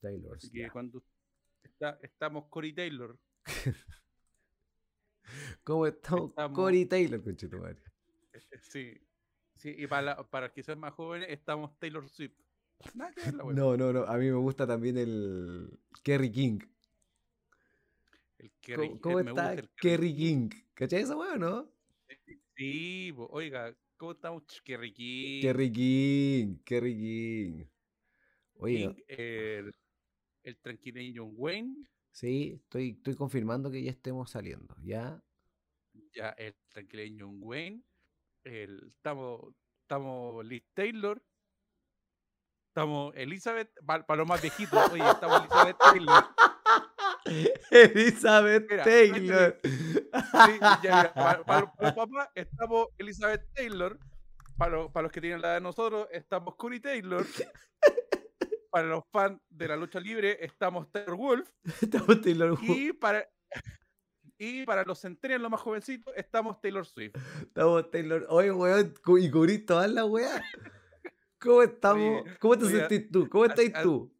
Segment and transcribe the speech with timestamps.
[0.00, 0.36] Taylor.
[0.36, 1.02] Así que cuando
[1.62, 3.18] está- estamos Cory Taylor.
[5.64, 6.30] ¿Cómo estamos?
[6.30, 7.78] estamos- Cory Taylor, conchetumare.
[8.62, 8.98] Sí.
[9.56, 12.32] Sí, y para, la- para que son más jóvenes, estamos Taylor Swift.
[12.94, 13.54] Nada que ver la wea.
[13.54, 14.02] No, no, no.
[14.04, 16.58] A mí me gusta también el Kerry King.
[18.38, 20.50] El Kerry, ¿Cómo, cómo el- me está el Kerry King?
[20.74, 21.68] ¿Cachai esa weá o no?
[22.56, 24.42] Sí, oiga, ¿cómo estamos?
[24.64, 25.42] Kerry King.
[25.42, 27.64] Kerry King, Kerry King.
[28.62, 29.74] Oye, no, King, el,
[30.44, 31.74] el tranquileño Wayne.
[32.12, 34.74] sí, estoy, estoy confirmando que ya estemos saliendo.
[34.82, 35.22] ¿Ya?
[36.14, 37.82] Ya, el tranquileño Wayne.
[38.44, 41.22] El, estamos, estamos Liz Taylor.
[42.70, 46.24] Estamos Elizabeth, para los más viejitos, oye, estamos Elizabeth Taylor.
[47.70, 49.60] Elizabeth Mira, Taylor.
[50.32, 53.98] Sí, ya, mira, para, los- para los papás estamos Elizabeth Taylor.
[54.56, 57.24] Para los, para los que tienen la edad de nosotros, estamos Curry Taylor.
[58.72, 61.46] Para los fans de la lucha libre, estamos Taylor Wolf.
[61.82, 62.70] Estamos Taylor Swift.
[62.78, 63.28] Y para,
[64.38, 67.14] y para los centenarios, los más jovencitos, estamos Taylor Swift.
[67.42, 68.24] Estamos Taylor.
[68.30, 70.42] Oye, weón, y cubrís todas las weas.
[71.38, 72.22] ¿Cómo estamos?
[72.22, 73.28] Oye, ¿Cómo te sentís tú?
[73.28, 74.10] ¿Cómo estás tú?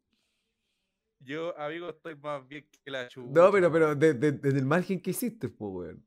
[1.19, 3.31] Yo, amigo, estoy más bien que la chucha.
[3.33, 6.05] No, pero, pero de- de- desde el margen que hiciste, pues, weón.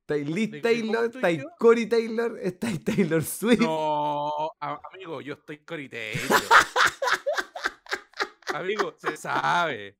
[0.00, 1.44] Estáis Liz ¿De- de cómo Taylor, estáis?
[1.58, 3.60] Cory Taylor, estáis Taylor Swift.
[3.60, 6.40] No, amigo, yo estoy Cory Taylor.
[8.54, 9.98] Amigo, se sabe.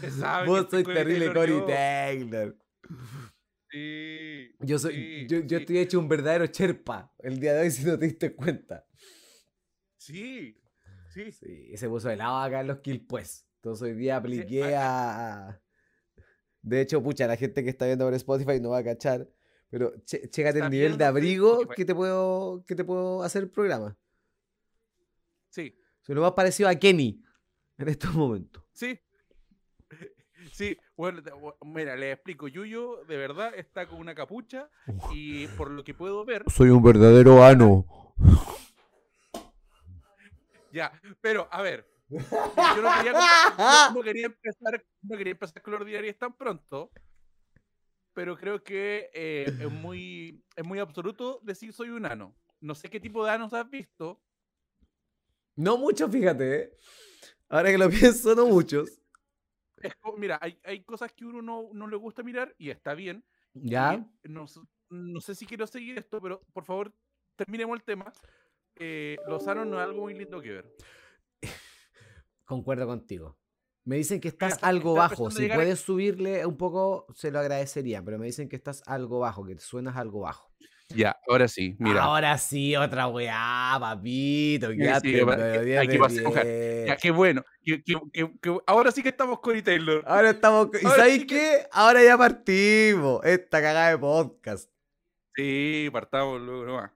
[0.00, 0.46] Se sabe.
[0.46, 1.66] Vos estoy sois terrible Cory.
[1.66, 2.56] Taylor.
[3.70, 4.54] Sí.
[4.60, 7.70] Yo, soy, sí, yo, yo sí, estoy hecho un verdadero cherpa el día de hoy
[7.72, 8.86] si no te diste cuenta.
[9.96, 10.60] Sí.
[11.12, 11.32] Sí.
[11.32, 13.46] Sí, se puso helado acá en los kills, pues.
[13.56, 15.60] Entonces hoy día apliqué a-.
[16.62, 19.28] De hecho, pucha, la gente que está viendo por Spotify no va a cachar.
[19.68, 23.50] Pero che- chécate el nivel de abrigo que te puedo, que te puedo hacer el
[23.50, 23.96] programa.
[25.50, 25.76] Sí.
[26.02, 27.20] Soy lo más parecido a Kenny
[27.78, 28.64] en estos momentos.
[28.72, 28.98] Sí.
[30.52, 31.22] Sí, bueno,
[31.64, 32.46] mira, les explico.
[32.46, 34.70] Yuyo, de verdad, está con una capucha
[35.12, 38.14] y por lo que puedo ver, Soy un verdadero ano.
[40.72, 45.86] ya, pero a ver, yo no quería, no quería empezar, no quería empezar con los
[45.86, 46.92] diarios tan pronto,
[48.12, 52.34] pero creo que eh, es muy, es muy absoluto decir soy un ano.
[52.60, 54.22] No sé qué tipo de anos has visto.
[55.56, 56.76] No muchos, fíjate, ¿eh?
[57.48, 59.00] Ahora que lo pienso, no muchos.
[59.78, 63.24] Es mira, hay, hay cosas que uno no, no le gusta mirar y está bien.
[63.54, 64.06] ¿Ya?
[64.24, 64.46] No,
[64.90, 66.92] no sé si quiero seguir esto, pero por favor,
[67.36, 68.12] terminemos el tema.
[68.78, 70.76] Eh, los anos no es algo muy lindo que ver.
[72.44, 73.38] Concuerdo contigo.
[73.84, 75.30] Me dicen que estás está- algo está bajo.
[75.30, 78.02] Si a- puedes subirle un poco, se lo agradecería.
[78.04, 80.52] Pero me dicen que estás algo bajo, que te suenas algo bajo.
[80.94, 84.70] Ya, ahora sí, Ahora sí, otra weá, papito.
[84.70, 85.12] Sí, sí.
[86.86, 87.44] Ya, qué bueno.
[87.64, 90.04] que- que- que- que- ahora sí que estamos con Taylor.
[90.06, 90.68] Ahora estamos.
[90.80, 91.66] ¿Y Ahora sabéis sí qué?
[91.72, 93.24] Ahora ya partimos.
[93.24, 94.70] Esta cagada de podcast.
[95.34, 96.90] Sí, partamos luego nomás.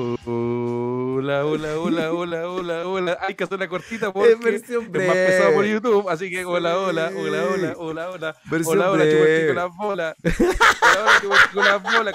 [0.00, 3.18] Hola, hola, hola, hola, hola, hola.
[3.20, 5.66] Hay que hacer una cortita porque Es versión es más pesado por.
[5.66, 8.36] YouTube, así que hola, hola, hola, hola, hola, hola.
[8.50, 10.16] Versión Hola, hola, pico las bolas.
[10.22, 12.14] Hola, hola, pico las bolas.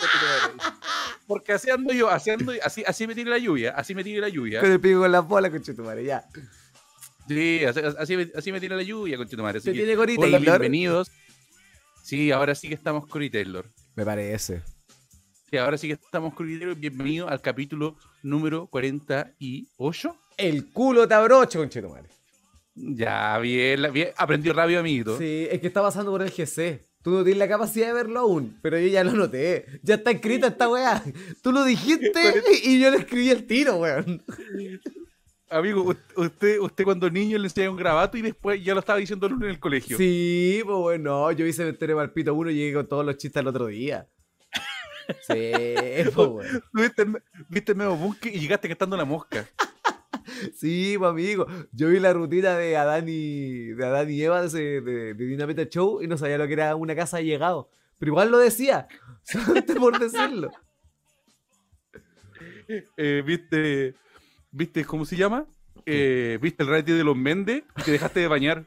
[1.27, 4.19] Porque así ando yo, así ando, así, así me tiene la lluvia, así me tiene
[4.19, 4.61] la lluvia.
[4.61, 6.25] Con el pico con las bolas, conchetumare, ya.
[7.27, 9.59] Sí, así, así me, así me tiene la lluvia, conchetumare.
[9.59, 10.59] Así ¿Te que, tiene Cory hola, Taylor?
[10.59, 11.11] bienvenidos.
[12.03, 13.65] Sí, ahora sí que estamos con Cory Taylor.
[13.95, 14.61] Me parece.
[15.59, 16.75] Ahora sí que estamos con Taylor.
[16.75, 20.17] Bienvenido al capítulo número 48.
[20.37, 22.09] El culo te abrocho, conchetumare.
[22.75, 24.09] Ya, bien, bien.
[24.17, 25.17] Aprendió rápido, amiguito.
[25.17, 26.85] Sí, es que está pasando por el GC.
[27.01, 29.65] Tú no tienes la capacidad de verlo aún, pero yo ya lo noté.
[29.83, 31.01] Ya está escrita esta weá.
[31.41, 32.19] Tú lo dijiste
[32.63, 34.23] y yo lo escribí al tiro, weón.
[35.49, 39.27] Amigo, usted, usted cuando niño le enseñaba un grabato y después ya lo estaba diciendo
[39.27, 39.95] en el colegio.
[39.97, 43.47] Sí, pues bueno, yo hice Cementerio Palpito 1 y llegué con todos los chistes el
[43.47, 44.07] otro día.
[45.27, 45.51] Sí,
[46.15, 46.63] pues weón.
[46.73, 47.05] Viste,
[47.49, 49.47] viste el medio bosque y llegaste cantando la mosca.
[50.57, 51.45] Sí, pues amigo.
[51.71, 55.65] Yo vi la rutina de Adán y, de Adán y Eva de, de, de Dinamita
[55.69, 57.69] Show y no sabía lo que era una casa llegado.
[57.99, 58.87] Pero igual lo decía,
[59.23, 60.51] solamente por decirlo.
[62.97, 63.95] Eh, ¿Viste,
[64.51, 65.45] viste cómo se llama?
[65.85, 67.63] Eh, ¿Viste el reality de los Méndez?
[67.83, 68.65] Que dejaste de bañar.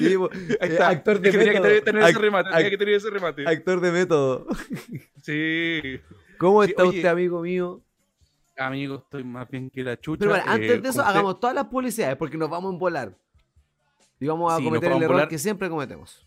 [0.00, 0.14] Sí,
[0.60, 1.62] eh, actor de tenía que método.
[1.68, 2.48] tener, tener ese Ac- remate.
[2.50, 3.46] ac- Tenía que tener ese remate.
[3.48, 4.46] actor de método.
[5.22, 6.00] Sí.
[6.38, 7.82] ¿Cómo está usted, amigo mío?
[8.56, 10.18] Amigo, estoy más bien que la chucha.
[10.20, 13.16] Pero bueno, eh, antes de eso, hagamos todas las publicidades porque nos vamos a volar.
[14.18, 16.26] Y vamos a cometer el error que siempre cometemos.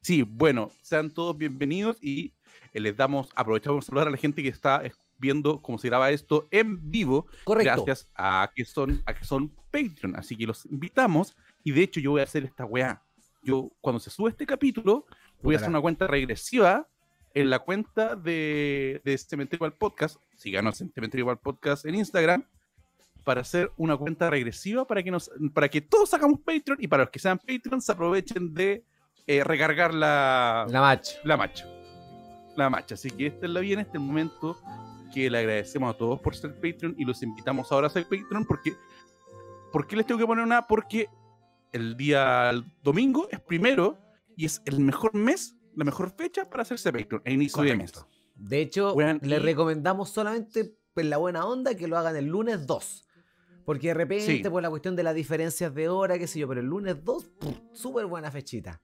[0.00, 2.32] Sí, bueno, sean todos bienvenidos y
[2.72, 5.88] eh, les damos, aprovechamos para saludar a la gente que está es- viendo cómo se
[5.88, 7.84] graba esto en vivo, Correcto.
[7.84, 10.14] gracias a que son, a que son Patreon.
[10.16, 13.02] Así que los invitamos y de hecho yo voy a hacer esta weá.
[13.42, 15.06] Yo, cuando se sube este capítulo,
[15.42, 16.88] voy a hacer una cuenta regresiva
[17.34, 20.16] en la cuenta de, de Cementerio al Podcast.
[20.36, 22.44] Sigan a Cementerio al Podcast en Instagram
[23.24, 27.04] para hacer una cuenta regresiva para que nos para que todos sacamos Patreon y para
[27.04, 28.84] los que sean Patreon se aprovechen de
[29.26, 31.12] eh, recargar la, La match.
[31.24, 31.66] la marcha.
[32.56, 32.94] La marcha.
[32.94, 34.58] Así que esta es la bien, este es el momento
[35.12, 38.44] que le agradecemos a todos por ser Patreon y los invitamos ahora a ser Patreon
[38.44, 38.74] porque
[39.72, 40.66] ¿por qué les tengo que poner una?
[40.66, 41.08] Porque
[41.74, 43.98] el día domingo es primero
[44.36, 47.92] y es el mejor mes, la mejor fecha para hacerse Patreon, a inicio de mes.
[47.92, 48.10] Correcto.
[48.36, 52.66] De hecho, les y- recomendamos solamente en la buena onda que lo hagan el lunes
[52.66, 53.00] 2.
[53.64, 54.50] Porque de repente, Sí.
[54.50, 57.24] por la cuestión de las diferencias de hora, qué sé yo, pero el lunes 2,
[57.40, 58.80] pff, súper buena fechita.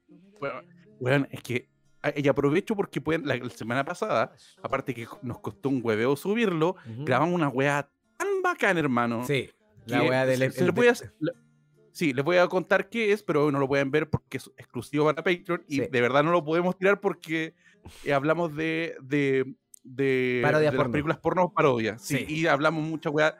[1.00, 1.68] Bueno, es que
[2.02, 4.32] ah, y aprovecho porque pueden, la, la semana pasada,
[4.62, 7.04] aparte que nos costó un hueveo subirlo, Ujú.
[7.04, 9.24] grabamos una weá tan bacán, hermano.
[9.26, 9.50] Sí,
[9.86, 10.38] la weá del.
[10.38, 11.32] se- se el le hacer- le-
[12.00, 15.04] sí, les voy a contar qué es, pero no lo pueden ver porque es exclusivo
[15.04, 15.86] para Patreon y Sí.
[15.90, 17.54] de verdad no lo podemos tirar porque
[18.04, 19.54] eh, hablamos de, de,
[19.84, 22.02] de, de las películas porno parodias.
[22.02, 22.34] Sí, Sí.
[22.40, 23.38] y hablamos mucha weá.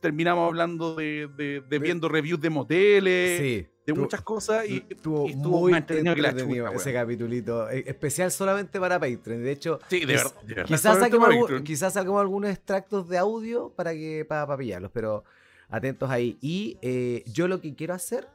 [0.00, 5.26] Terminamos hablando de, de- de viendo reviews de moteles, sí, de muchas cosas y Estuvo
[5.26, 7.68] y estuvo muy entretenido que la chucha, ese capitulito.
[7.70, 9.42] eh, Especial solamente para Patreon.
[9.42, 10.32] De hecho, sí, de verdad.
[10.44, 15.24] verdad, quizás saquemos, quizás saquemos algunos extractos de audio para que para, para pillarlos, pero
[15.68, 16.38] atentos ahí.
[16.40, 18.28] Y eh, yo lo que quiero hacer,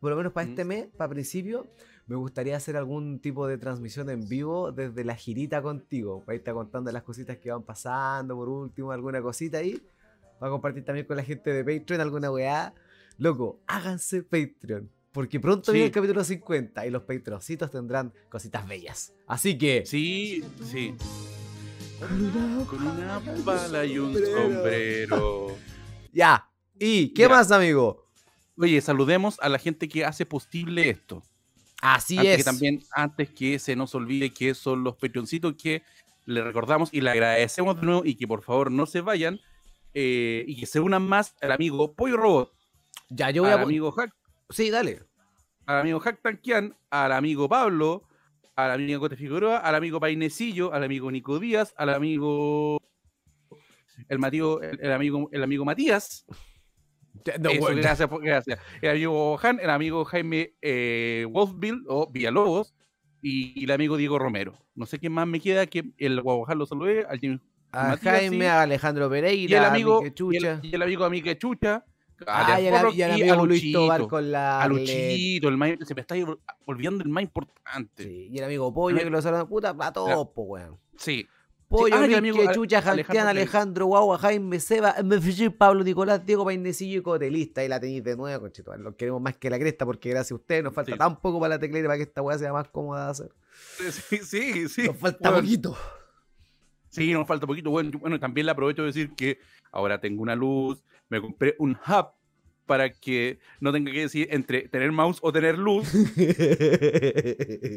[0.00, 0.50] por lo menos para Mm.
[0.50, 1.66] este mes, para principio,
[2.06, 6.22] me gustaría hacer algún tipo de transmisión en vivo desde la girita contigo.
[6.24, 9.80] Para irte contando las cositas que van pasando, por último, alguna cosita ahí.
[10.38, 12.72] Para compartir también con la gente de Patreon alguna weá.
[13.18, 14.88] Loco, háganse Patreon.
[15.12, 19.12] Porque pronto viene el capítulo 50 y los Patreoncitos tendrán cositas bellas.
[19.26, 19.84] Así que.
[19.84, 20.94] Sí, sí.
[21.98, 25.48] Con Con una pala y un sombrero.
[26.12, 26.47] Ya.
[26.78, 27.28] ¿Y qué Ya.
[27.28, 28.06] más, amigo?
[28.56, 31.22] Oye, saludemos a la gente que hace posible esto.
[31.80, 32.36] Así antes es.
[32.38, 35.82] que también, antes que se nos olvide que son los Patreoncitos que
[36.26, 39.40] le recordamos y le agradecemos de nuevo y que por favor no se vayan
[39.94, 42.52] eh, y que se unan más al amigo Pollo Robot,
[43.10, 43.62] Ya, yo voy al a.
[43.62, 44.12] amigo Hack,
[44.50, 45.02] Sí, dale.
[45.66, 48.02] al amigo Hack Tanquian, al amigo Pablo,
[48.56, 52.78] al amigo Cote Figueroa, al amigo Painecillo, al amigo Nico Díaz, al amigo
[54.08, 56.26] el, Matío, el, el amigo el amigo Matías,
[57.40, 58.58] No, Eso, bueno, gracias, gracias.
[58.82, 62.74] El amigo Han, el amigo Jaime eh, Wolfville o Villalobos
[63.22, 64.54] y, y el amigo Diego Romero.
[64.74, 67.40] No sé quién más me queda que el Guaguajal lo saludé, al Jimmy-
[67.72, 68.44] a Matías, Jaime, sí.
[68.46, 70.60] a Alejandro Pereira, y el a amigo Mique y Chucha.
[70.62, 71.84] el, y el amigo Amique Chucha,
[72.26, 73.78] Ah, y el, Forro y el y amigo a Luis Luchito.
[73.78, 74.60] Tobar con la.
[74.62, 74.66] a.
[74.66, 76.16] Luchito, el más, se me está
[76.64, 78.02] olvidando el más importante.
[78.02, 78.08] Sí.
[78.08, 79.46] Sí, y el amigo Pollo que lo saludan.
[79.46, 80.78] Puta, a todos, weón.
[81.68, 84.94] Pollo, Ah, Mique, amigo Chucha, Jaltián, Alejandro Guagua, Jaime, Seba,
[85.58, 87.60] Pablo, Nicolás, Diego, Painecillo y Cotelista.
[87.60, 88.74] Ahí la tenéis de nuevo, conchito.
[88.78, 90.98] Los queremos más que la cresta porque gracias a ustedes nos falta Sí.
[90.98, 93.30] tan poco para la teclera para que esta weá sea más cómoda de hacer.
[93.90, 94.82] Sí, sí, sí.
[94.84, 95.76] Nos falta Bueno, poquito.
[96.88, 97.70] Sí, nos falta poquito.
[97.70, 99.38] Bueno, bueno, también le aprovecho de decir que
[99.70, 102.08] ahora tengo una luz, me compré un hub
[102.64, 105.86] para que no tenga que decir entre tener mouse o tener luz.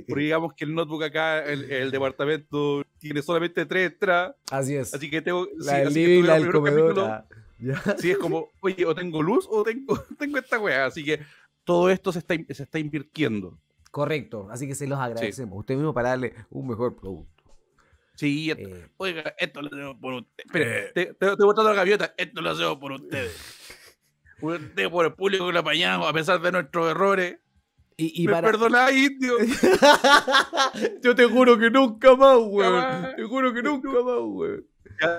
[0.08, 4.36] Porque digamos que el notebook acá, el, el departamento, tiene solamente tres entradas.
[4.52, 4.94] Así es.
[4.94, 5.48] Así que tengo.
[5.58, 7.26] la sí, del así que living, la del comedor.
[7.60, 7.84] ya.
[7.98, 10.86] Sí, es como, oye, o tengo luz o tengo, tengo esta weá.
[10.86, 11.20] Así que
[11.64, 13.58] todo esto se está, se está invirtiendo.
[13.92, 15.60] Correcto, así que se los agradecemos.
[15.60, 17.44] Usted mismo para darle un mejor producto.
[18.16, 20.46] Sí, Eh, oiga, esto lo hacemos por ustedes.
[20.46, 22.14] Espera, te, te, te botando la gaviota.
[22.18, 23.36] Esto lo hacemos por ustedes.
[24.42, 27.38] Ustedes por el público que lo apañamos a pesar de nuestros errores.
[27.98, 28.92] Y, y Me para...
[28.92, 29.36] indio.
[31.02, 33.16] Yo te juro que nunca más, weón.
[33.16, 34.66] Te juro que nunca más, weón.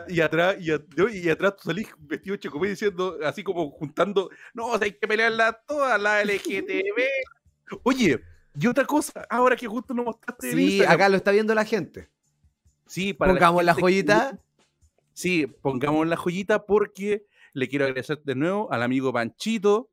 [0.08, 4.84] Y atrás, y, atrás tú salís vestido Chocomé diciendo, así como juntando, no, o sea,
[4.84, 7.00] hay que pelearla todas, la LGTB.
[7.82, 8.20] Oye,
[8.58, 12.08] y otra cosa, ahora que justo nos mostraste Sí, acá lo está viendo la gente.
[12.86, 14.38] Sí, para Pongamos la que- joyita.
[15.14, 19.90] Sí, pongamos la joyita porque le quiero agradecer de nuevo al amigo Panchito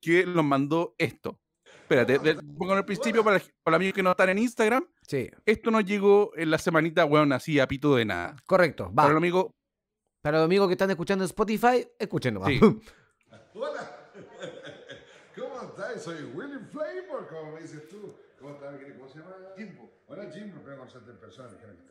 [0.00, 1.38] que nos mandó esto.
[1.88, 4.84] Espérate, de- pongo en el principio para, para los amigos que no están en Instagram.
[5.06, 8.34] Sí, Esto nos llegó en la semanita, weón, así a pito de nada.
[8.46, 8.86] correcto.
[8.88, 8.94] Va.
[9.04, 9.46] Para los amigos,
[10.20, 12.48] Para los amigos que están escuchando en Spotify, escuchen nomás.
[12.48, 12.60] Sí.
[13.54, 13.98] Hola.
[15.36, 16.02] ¿Cómo estás?
[16.02, 18.16] Soy Willy Flavor, como me dices tú.
[18.40, 18.98] ¿Cómo estás, mi querido?
[18.98, 19.32] ¿Cómo se llama?
[19.56, 19.92] Jimbo.
[20.08, 20.60] Hola, Jimbo.
[20.64, 21.86] Pero conocerte en persona, dijeron que.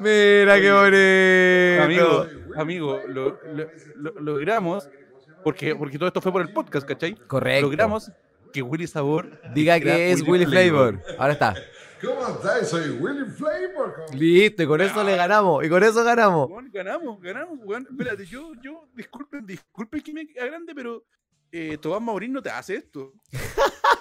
[0.00, 1.84] Mira qué bonito.
[1.84, 4.88] amigo, amigo, lo, lo- lo- logramos,
[5.44, 7.14] porque, porque todo esto fue por el podcast, ¿cachai?
[7.14, 7.66] Correcto.
[7.66, 8.10] Logramos
[8.52, 9.40] que Willy Sabor.
[9.54, 11.00] Diga que es Willy Flavor.
[11.18, 11.54] Ahora está.
[12.02, 12.68] ¿Cómo estáis?
[12.68, 13.94] Soy Willy Flavor.
[13.94, 15.64] ¿cómo- Listo, y con eso le ganamos.
[15.64, 16.48] Y con eso ganamos.
[16.72, 17.86] Ganamos, ganamos, weón.
[17.90, 21.04] Espérate, yo, yo, disculpen, disculpen que me agrande, pero
[21.52, 23.12] eh, Tomás Maurín no te hace esto.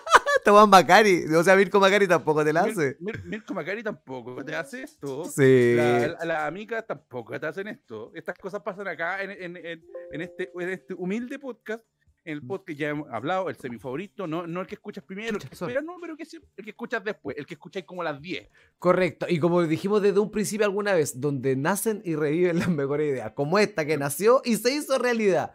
[0.43, 1.25] Tomás Macari.
[1.35, 2.97] O sea, Mirko Macari tampoco te la hace.
[2.99, 5.25] Mir- Mirko Macari tampoco te hace esto.
[5.25, 5.73] Sí.
[5.75, 8.11] La, la- las amigas tampoco te hacen esto.
[8.13, 11.83] Estas cosas pasan acá en, en- en- en este, en este humilde podcast.
[12.25, 15.43] En el podcast ya hemos hablado, el semi-favorito, no, no el que escuchas primero, el
[15.43, 18.05] que esperas, no, pero que, sí- el que escuchas después, el que escucháis como a
[18.05, 18.47] las 10.
[18.79, 19.25] Correcto.
[19.27, 23.33] Y como dijimos desde un principio alguna vez, donde nacen y reviven las mejores ideas.
[23.33, 25.53] Como esta que nació y se hizo realidad.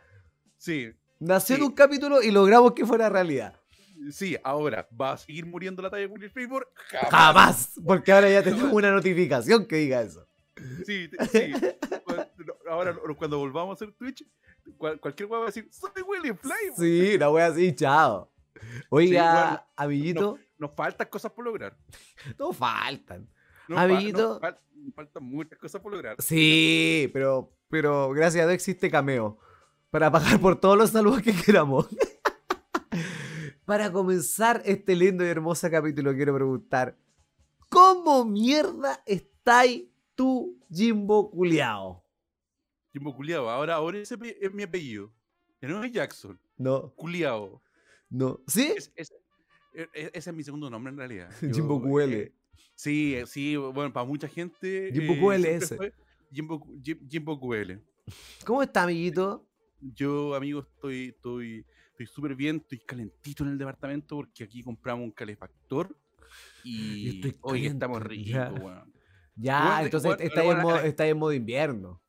[0.59, 0.91] Sí,
[1.21, 1.67] Nació en Sí.
[1.69, 3.58] un capítulo y logramos que fuera realidad.
[4.11, 6.71] Sí, ahora, ¿va a seguir muriendo la talla de Willy Flavor?
[7.11, 7.73] Jamás.
[7.85, 10.27] Porque ahora ya tenemos una notificación que diga eso.
[10.85, 11.53] Sí, sí.
[12.69, 14.25] Ahora, cuando volvamos a hacer Twitch,
[14.77, 16.77] cual- cualquier weá va a decir, soy Willy Flavor.
[16.77, 18.31] Sí, la wea así, chao.
[18.91, 21.77] Oiga, bueno, amiguito, Nos faltan cosas por lograr.
[22.39, 23.29] no faltan.
[23.69, 24.41] Nos Amiguito.
[24.41, 26.17] nos faltan muchas cosas por lograr.
[26.19, 29.39] Sí, pero, pero gracias a Dios existe Cameo.
[29.91, 31.87] Para pagar por todos los saludos que queramos.
[33.69, 36.97] Para comenzar este lindo y hermoso capítulo, quiero preguntar:
[37.69, 39.85] ¿Cómo mierda estáis
[40.15, 42.03] tú, Jimbo Culeao?
[42.95, 45.13] Jimbo Culeado, ahora, ahora ese es mi apellido.
[45.61, 47.61] Ya no es Jackson, No, Culeado.
[48.09, 48.41] no.
[48.47, 48.73] ¿Sí?
[48.75, 49.13] Es, es-
[49.75, 51.31] e- e- ese es mi segundo nombre en realidad.
[51.53, 52.19] Jimbo Cuele.
[52.23, 52.33] eh,
[52.75, 54.91] sí, eh, sí, bueno, para mucha gente.
[54.95, 55.93] Jimbo eh, Cuele ese.
[56.33, 57.83] Jimbo, Jimbo Cuele.
[58.47, 59.47] ¿Cómo está, amiguito?
[59.95, 61.67] Yo, amigo, estoy estoy
[61.99, 65.97] estoy súper bien, estoy calentito en el departamento porque aquí compramos un calefactor
[66.65, 68.49] y hoy estamos ya.
[68.49, 68.93] ricos, weón.
[69.35, 72.01] Ya, Bueno, entonces bueno, estáis en, modo, estáis en modo invierno.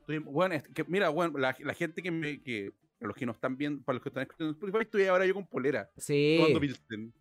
[0.00, 3.26] Estoy- bueno, es que, mira, bueno, la, la gente que me que para los que
[3.26, 6.36] no están viendo, para los que están escuchando Spotify, estoy ahora yo con polera, Sí.
[6.38, 7.12] tomando Pilsen.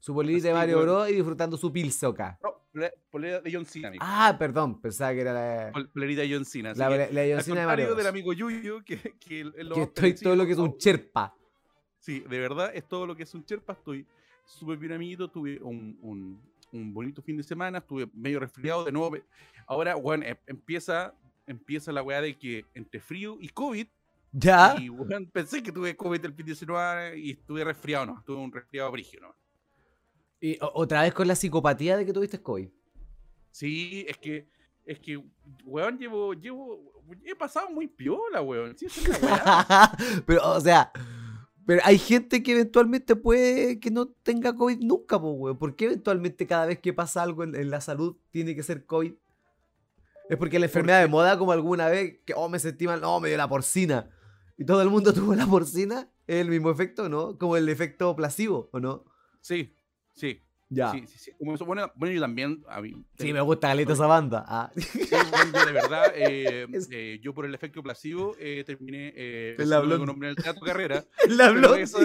[0.00, 0.82] Su bolita de Mario.
[0.82, 2.38] Bros y disfrutando su pilsoca.
[2.42, 4.04] No, polera, polera de John Cena, amigo.
[4.06, 6.74] Ah, perdón, pensaba que era la, Pol- Polerita de John Cena.
[6.74, 9.44] la, la, la al Johncina de Mario del amigo Yuyo, que, que
[9.76, 11.34] estoy todo lo que es un cherpa.
[12.06, 13.72] Sí, de verdad es todo lo que es un Cherpa.
[13.72, 14.06] Estoy
[14.44, 15.26] súper bien, amiguito.
[15.28, 17.78] Tuve un, un- un bonito fin de semana.
[17.78, 19.16] Estuve medio resfriado de nuevo.
[19.66, 21.12] Ahora, bueno, em- empieza,
[21.48, 23.88] empieza la weá de que entre frío y COVID.
[24.30, 24.76] ¿Ya?
[24.78, 28.22] Y weón, pensé que tuve COVID el fin de semana y estuve resfriado, no.
[28.24, 29.34] Tuve un resfriado brígido, ¿no?
[30.40, 32.68] Y otra vez con la psicopatía de que tuviste COVID.
[33.50, 34.46] Sí, es que,
[34.84, 35.20] es que,
[35.64, 38.78] weón, llevo, llevo, he pasado muy piola, weón.
[38.78, 39.90] Sí, es weá.
[40.26, 40.92] pero, o sea,
[41.66, 45.58] pero hay gente que eventualmente puede que no tenga COVID nunca, pues, weón.
[45.58, 48.86] ¿Por qué eventualmente cada vez que pasa algo en, en la salud tiene que ser
[48.86, 49.12] COVID?
[50.28, 53.18] Es porque la enfermedad de moda, como alguna vez, que, oh, me sentí mal, no,
[53.20, 54.08] me dio la porcina.
[54.56, 57.36] Y todo el mundo tuvo la porcina, es el mismo efecto, ¿no?
[57.36, 59.04] Como el efecto placebo, ¿o no?
[59.40, 59.74] Sí,
[60.14, 60.45] sí.
[60.68, 60.90] Ya.
[60.90, 61.30] Sí, sí, sí.
[61.38, 62.64] Bueno, bueno, yo también.
[62.68, 64.44] A mí, Sí, me gusta Galeta esa banda.
[64.48, 64.72] Ah.
[64.76, 64.90] Sí,
[65.30, 69.82] bueno, de verdad, eh, eh, yo por el efecto placebo eh, terminé eh, la siendo
[69.86, 70.06] Blondie.
[70.06, 71.04] nombre en el teatro carrera.
[71.28, 72.00] Blondie eso,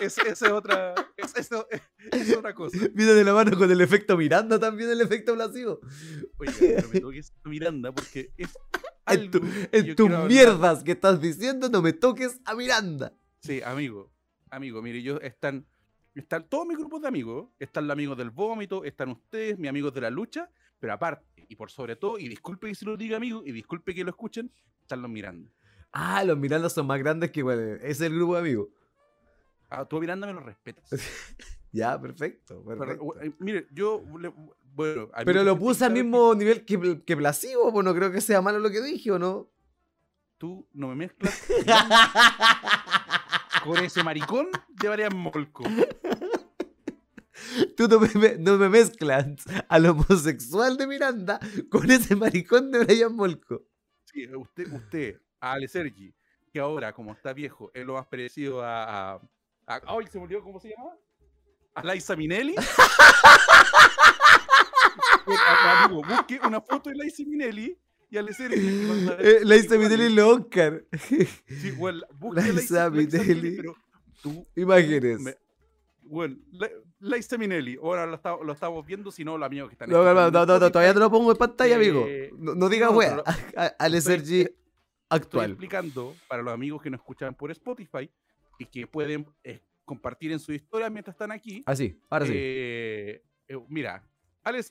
[0.00, 1.68] es, esa es otra, es, eso-
[2.12, 2.76] es otra cosa.
[2.94, 5.78] viene de la mano con el efecto Miranda también, el efecto placebo.
[6.38, 8.50] Oye, pero me toques a Miranda porque es
[9.06, 9.40] En, tu-
[9.70, 10.26] en tus hablar.
[10.28, 13.12] mierdas que estás diciendo, no me toques a Miranda.
[13.40, 14.12] Sí, amigo,
[14.50, 15.66] amigo, mire, yo están,
[16.14, 19.92] están todos mis grupos de amigos, están los amigos del vómito, están ustedes, mis amigos
[19.94, 23.16] de la lucha, pero aparte, y por sobre todo, y disculpe que se lo diga
[23.16, 24.50] amigo, y disculpe que lo escuchen,
[24.80, 25.50] están los Miranda.
[25.92, 28.68] Ah, los Miranda son más grandes que bueno, ese es el grupo de amigos.
[29.68, 30.90] A tu Miranda me lo respetas.
[31.72, 32.64] Ya, perfecto.
[32.66, 33.20] Pero, perfecto.
[33.22, 34.32] eh, mire, yo, le-
[34.74, 35.08] bueno...
[35.24, 38.42] Pero lo puse al que mismo nivel que, que placebo, pues no creo que sea
[38.42, 39.48] malo lo que dije, ¿o no?
[40.36, 41.46] Tú no me mezclas
[43.64, 45.62] con ese maricón de Brian Molco.
[47.76, 49.26] Tú no me, me- no me mezclas
[49.68, 51.38] al homosexual de Miranda
[51.70, 53.62] con ese maricón de Brian Molco.
[54.04, 56.12] Sí, usted, usted, a Ale Sergi,
[56.52, 59.12] que ahora, como está viejo, es lo más parecido a...
[59.14, 59.20] a,
[59.66, 60.90] a- ¡Ay, se me olvidó cómo se llama!
[61.74, 62.54] A Liza Minelli.
[65.26, 65.36] Eh,
[65.84, 67.78] amigo, busque una foto de Liza Minelli
[68.10, 68.58] y Ale Sergi.
[68.60, 69.88] y vas a ver Eh, la hice igual.
[69.88, 70.84] Vidal y lo Oscar.
[71.08, 71.28] Sí,
[73.30, 73.56] Minelli.
[73.56, 73.76] pero
[74.22, 75.20] tú Imágenes.
[75.20, 75.36] Me-
[76.10, 79.74] bueno, La- Liza Minelli, ahora lo, está- lo estamos viendo, si no, los amigos que
[79.74, 82.04] están No, no, no, no, en no, no, todavía te lo pongo en pantalla, amigo.
[82.06, 83.22] Eh, No, no digas no, wea.
[83.78, 84.56] Ale estoy- Sergi Estoy
[85.08, 85.50] actual.
[85.52, 88.10] explicando para los amigos que nos escuchan por Spotify
[88.58, 91.62] y que pueden eh, compartir en su historia mientras están aquí.
[91.66, 92.32] Así, ahora sí.
[92.34, 94.04] eh, eh, mira,
[94.42, 94.70] Alex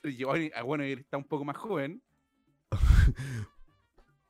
[0.54, 2.02] ah, bueno, él está un poco más joven.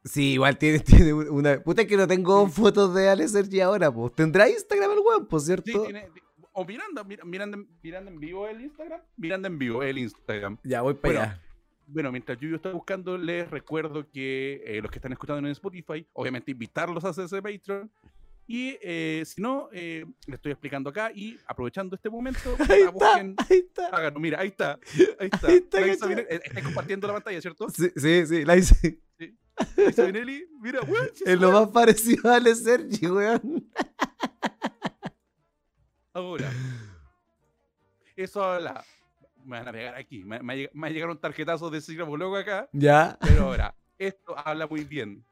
[0.03, 1.63] Sí, igual tiene, tiene una.
[1.63, 4.15] Puta, que no tengo fotos de Ale Sergi ahora, pues.
[4.15, 5.83] ¿Tendrá Instagram el weón, por Sí, cierto?
[5.83, 6.09] tiene-
[6.53, 9.01] o Miranda, Mir- Miranda, Miranda en vivo el Instagram.
[9.17, 10.59] Miranda en vivo el Instagram.
[10.65, 11.43] Ya voy para Bueno, allá.
[11.87, 16.07] Bueno, mientras yo estoy buscando, les recuerdo que eh, los que están escuchando en Spotify,
[16.13, 17.91] obviamente invitarlos a hacerse Patreon.
[18.47, 23.31] Y eh, si no, eh, les estoy explicando acá y aprovechando este momento, Ahí busquen,
[23.39, 23.87] está, ahí está.
[23.89, 24.19] háganlo.
[24.21, 24.79] Mira, ahí está.
[25.19, 25.47] Ahí está.
[25.49, 27.69] Ahí está, Laisa eh, estáis compartiendo la pantalla, ¿cierto?
[27.71, 29.01] Sí, sí, sí, la hice.
[29.77, 31.09] Laisa Minelli, mira, weón.
[31.15, 33.69] sí, Es lo más parecido a Ale Sergi, weón.
[36.13, 36.51] Ahora,
[38.17, 38.85] eso habla.
[39.45, 40.25] Me van a pegar aquí.
[40.25, 42.69] Me, me, me ha llegado un tarjetazo de Sigma loco acá.
[42.73, 43.17] Ya.
[43.21, 45.25] Pero ahora, esto habla muy bien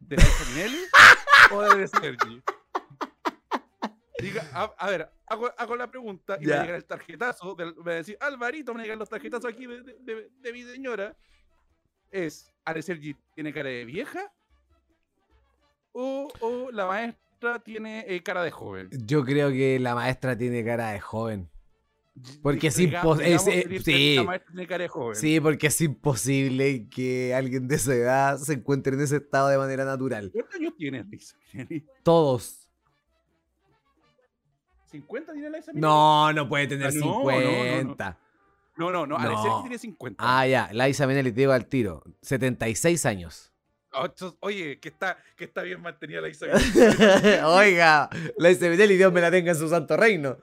[0.00, 0.16] de
[0.54, 0.78] Minelli
[1.50, 2.42] o de Sergi.
[4.20, 7.54] Diga, a, a ver, hago, hago la pregunta y me llega el tarjetazo.
[7.54, 10.52] Del, me va a decir, Alvarito, me llegan los tarjetazos aquí de, de- de- de
[10.52, 11.16] mi señora.
[12.10, 14.32] Es, ¿Ale Sergi tiene cara de vieja?
[15.92, 17.27] ¿O, o la maestra
[17.64, 18.88] tiene eh, cara de joven?
[19.06, 21.48] Yo creo que la maestra tiene cara de joven.
[22.42, 24.14] Porque es Diga- impos- es- digamos- eh, sí.
[24.16, 25.14] La maestra.
[25.14, 29.58] Sí, porque es imposible que alguien de esa edad se encuentre en ese estado de
[29.58, 30.30] manera natural.
[30.32, 31.86] ¿Cuántos años tiene Laisa Minelli?
[32.02, 32.68] Todos.
[34.92, 35.80] ¿50 tiene Laisa Minelli?
[35.86, 37.78] No, no puede tener Ah, no, no, no, no.
[37.78, 38.18] 50.
[38.78, 39.60] No, no, no, No.
[39.62, 40.24] Tiene 50.
[40.26, 40.70] Ah, ya.
[40.72, 42.02] Laisa Minelli, te digo al tiro.
[42.22, 43.52] 76 años.
[44.04, 46.56] Entonces, Oye, que está, que está bien mantenida la Isabel.
[47.44, 50.38] Oiga, Laisa Minelli, Dios me la tenga en su santo reino.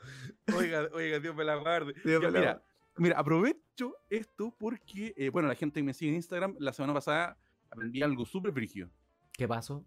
[0.56, 1.94] Oiga, oiga, Dios me la guarde.
[2.04, 2.62] Dios Ya, me la mira,
[2.98, 6.94] mira, aprovecho esto porque, eh, bueno, la gente que me sigue en Instagram, la semana
[6.94, 7.38] pasada
[7.72, 8.90] aprendí algo súper frigio.
[9.34, 9.84] ¿Qué pasó?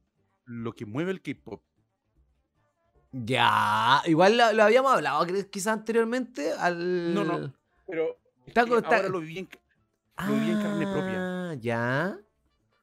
[0.46, 1.62] Lo que mueve el K-pop.
[3.12, 7.14] Ya, igual lo, lo habíamos hablado quizás anteriormente al...
[7.14, 7.54] No, no.
[7.86, 9.48] Pero Está eh, co- está- ahora lo viví, en,
[10.26, 11.14] lo viví en carne propia.
[11.18, 12.18] Ah, ya.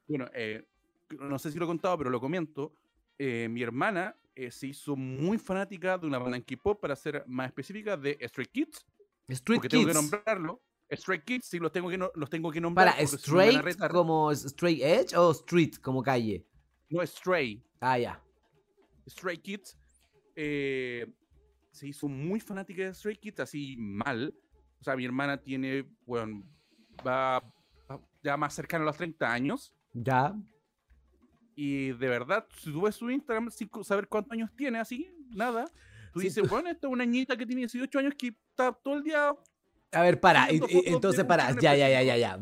[0.08, 0.64] Bueno, eh,
[1.10, 2.72] no sé si lo he contado, pero lo comento.
[3.18, 7.24] Eh, mi hermana eh, se hizo muy fanática de una banda en K-pop, para ser
[7.26, 8.86] más específica, de Stray Kids.
[9.28, 10.02] Street porque tengo que Kids.
[10.02, 10.62] nombrarlo.
[10.92, 12.94] Stray Kids, sí, los tengo que, no- los tengo que nombrar.
[12.94, 13.90] Para, retar.
[13.90, 16.46] como straight edge o street como calle.
[16.90, 17.64] No, Stray.
[17.80, 18.22] Ah, ya.
[19.08, 19.76] Stray Kids
[20.36, 21.06] eh,
[21.72, 24.32] se hizo muy fanática de Stray Kids, así mal.
[24.80, 26.44] O sea, mi hermana tiene, bueno,
[27.04, 27.40] va,
[27.90, 29.74] va ya más cercano a los 30 años.
[29.92, 30.36] Ya.
[31.58, 35.64] Y de verdad, si tú ves su Instagram sin saber cuántos años tiene, así, nada.
[36.12, 38.72] Tú Sí, dices, tú- bueno, esta es una niñita que tiene 18 años que está
[38.72, 39.34] todo el día.
[39.92, 40.52] A ver, para.
[40.52, 41.50] y- y- entonces, para.
[41.58, 42.38] Ya, ya, ya, ya, ya.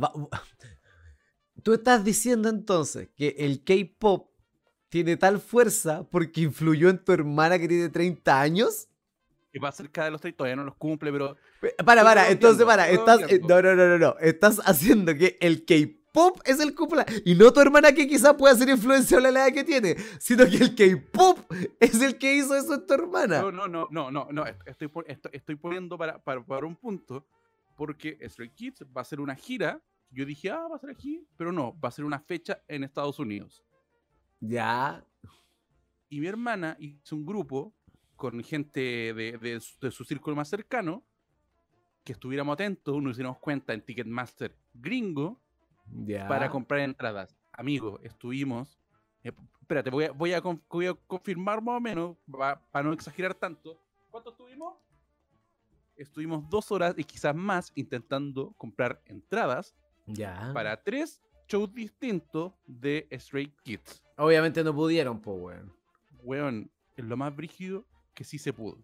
[1.63, 4.31] Tú estás diciendo entonces que el K-pop
[4.89, 8.89] tiene tal fuerza porque influyó en tu hermana que tiene 30 años.
[9.53, 12.67] que va cerca de los 30, todavía no los cumple, pero Pe- Para, para, entonces
[12.67, 13.21] para, estás.
[13.31, 13.41] eh.
[13.49, 14.17] No, no, no, no, no.
[14.19, 16.04] Estás haciendo que el K-pop
[16.45, 19.55] es el cúpula y no tu hermana que quizás pueda ser influenciable a la edad
[19.55, 21.39] que tiene, sino que el K-pop
[21.81, 23.43] es el que hizo eso en tu hermana.
[23.43, 24.47] No, no, no, no, no, no.
[24.47, 24.91] est- Estoy,
[25.33, 27.27] estoy poniendo para, para, para un punto.
[27.77, 29.83] Porque Stray Kids va a ser una gira.
[30.11, 31.27] Yo dije, ah, va a ser aquí.
[31.37, 33.65] Pero no, va a ser una fecha en Estados Unidos.
[34.41, 35.05] Ya.
[36.09, 37.75] Y mi hermana hizo un grupo
[38.15, 38.81] con gente
[39.13, 41.03] de, de su- de su círculo más cercano.
[42.05, 45.41] Que estuviéramos atentos, nos hicimos cuenta en Ticketmaster gringo
[45.87, 46.27] Ya.
[46.29, 47.37] para comprar entradas.
[47.53, 48.79] Amigos, estuvimos.
[49.23, 52.87] eh, espérate, voy a, voy, a con- voy a confirmar más o menos, pa- para
[52.87, 53.81] no exagerar tanto.
[54.11, 54.75] ¿Cuánto estuvimos?
[55.97, 59.75] Estuvimos dos horas y quizás más intentando comprar entradas
[60.07, 60.51] Ya.
[60.53, 64.03] para tres shows distintos de Stray Kids.
[64.17, 65.73] Obviamente no pudieron, pues, weón.
[66.23, 68.79] Weón, es lo más brígido que sí se pudo.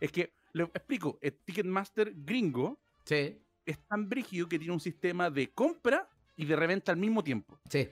[0.00, 3.40] Es que, le explico, el Ticketmaster gringo Sí.
[3.64, 7.58] es tan brígido que tiene un sistema de compra y de reventa al mismo tiempo.
[7.70, 7.88] Sí.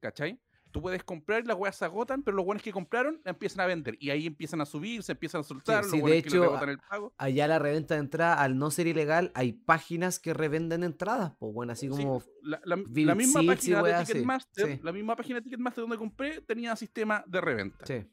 [0.00, 0.40] ¿Cachai?
[0.70, 3.66] Tú puedes comprar y las weas se agotan, pero los buenos que compraron empiezan a
[3.66, 3.96] vender.
[4.00, 6.42] Y ahí empiezan a subir, se empiezan a soltar, sí, los de que le hecho,
[6.42, 7.14] rebotan el pago.
[7.16, 11.52] Allá la reventa de entrada, al no ser ilegal, hay páginas que revenden entradas, pues,
[11.54, 12.24] bueno, así Sí, como.
[12.42, 14.80] la, la- la Vivid misma página de Ticketmaster, sí.
[14.82, 17.86] la misma página de Ticketmaster donde compré tenía sistema de reventa.
[17.86, 18.04] Sí.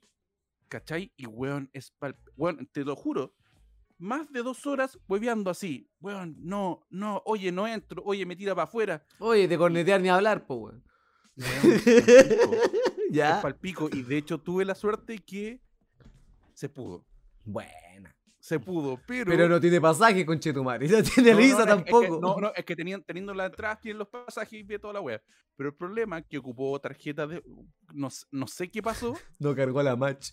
[0.67, 1.11] ¿Cachai?
[1.17, 2.15] Y weón, es pal...
[2.37, 3.33] weón, te lo juro.
[4.01, 5.87] Más de dos horas hueveando así.
[5.99, 9.05] Weón, no, no, oye, no entro, oye, me tira para afuera.
[9.19, 10.83] Oye, de cornetear ni hablar, pues, weón.
[13.11, 13.41] Ya.
[13.41, 13.89] palpico.
[13.91, 15.61] Y de hecho tuve la suerte que
[16.53, 17.05] se pudo.
[17.45, 18.15] Buena.
[18.39, 19.29] Se pudo, pero.
[19.29, 20.87] Pero no tiene pasaje, conchetumare.
[20.89, 22.19] No tiene No, Lisa no, es- es que- tampoco.
[22.19, 25.01] no, no, es que tenían, teniendo las entradas, tienen los pasajes y ve toda la
[25.01, 25.21] wea.
[25.55, 27.43] Pero el problema es que ocupó tarjeta de.
[27.93, 29.13] No, no sé qué pasó.
[29.39, 30.31] No cargó la match.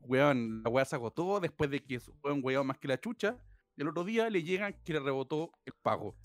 [0.00, 3.36] Weón, la wea se agotó después de que fue un weón más que la chucha.
[3.76, 6.16] Y el otro día le llegan que le rebotó el pago.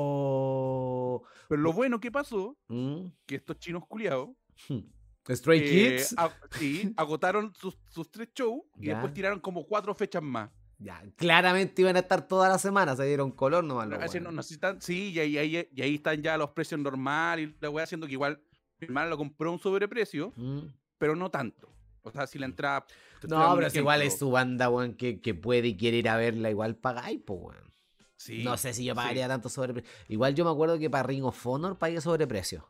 [0.00, 1.22] Oh.
[1.48, 3.06] Pero lo bueno que pasó, Mm.
[3.26, 4.30] que estos chinos culiados
[4.68, 4.80] Hmm.
[5.28, 6.14] Stray eh, Kids.
[6.16, 8.94] a- sí, agotaron sus, sus tres shows y Ya.
[8.94, 10.50] después tiraron como cuatro fechas más.
[10.78, 13.88] Ya, claramente iban a estar toda la semana, se dieron color nomás.
[13.88, 14.32] los no weones.
[14.34, 17.84] necesitan, sí, y ahí, ahí- y ahí están ya los precios normales y la weá
[17.84, 18.40] haciendo que igual
[18.78, 20.60] mi hermana lo compró a un sobreprecio, Mm.
[20.98, 21.68] pero no tanto.
[22.06, 22.86] O sea, si la entrada.
[22.86, 22.92] te
[23.26, 25.96] estoy dando No, pero si igual es su banda, weón, que, que puede y quiere
[25.98, 27.74] ir a verla, igual pagáis, pues, weón.
[28.16, 28.96] Sí, no sé si yo sí.
[28.96, 29.90] pagaría tanto sobreprecio.
[30.08, 32.68] Igual yo me acuerdo que para Ring of Honor pagué sobreprecio.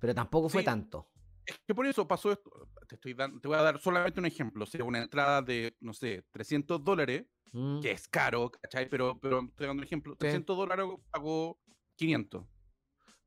[0.00, 0.66] Pero tampoco fue Sí.
[0.66, 1.08] tanto.
[1.46, 2.50] Es que por eso pasó esto.
[2.88, 4.64] Te, estoy dando, te voy a dar solamente un ejemplo.
[4.64, 7.80] O sea, una entrada de, no sé, 300 dólares, Mm.
[7.80, 8.88] que es caro, ¿cachai?
[8.90, 10.16] Pero, pero estoy dando un ejemplo.
[10.16, 11.58] 300 dólares pagó
[11.96, 12.44] 500.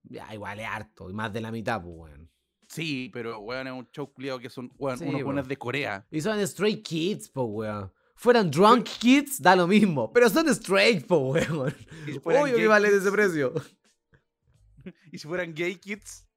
[0.03, 1.09] Ya, igual es harto.
[1.09, 2.29] Y más de la mitad, pues, weón.
[2.71, 6.07] Sí, pero, weón, es un show culiado que son, weón, Sí, unos de Corea.
[6.09, 7.91] Y son Stray Kids, pues, weón.
[8.15, 10.13] Fueran Drunk Kids, da lo mismo.
[10.13, 11.75] Pero son straight, pues, weón.
[12.05, 13.53] Si Obvio que valen ese precio.
[15.11, 16.27] Y si fueran gay kids.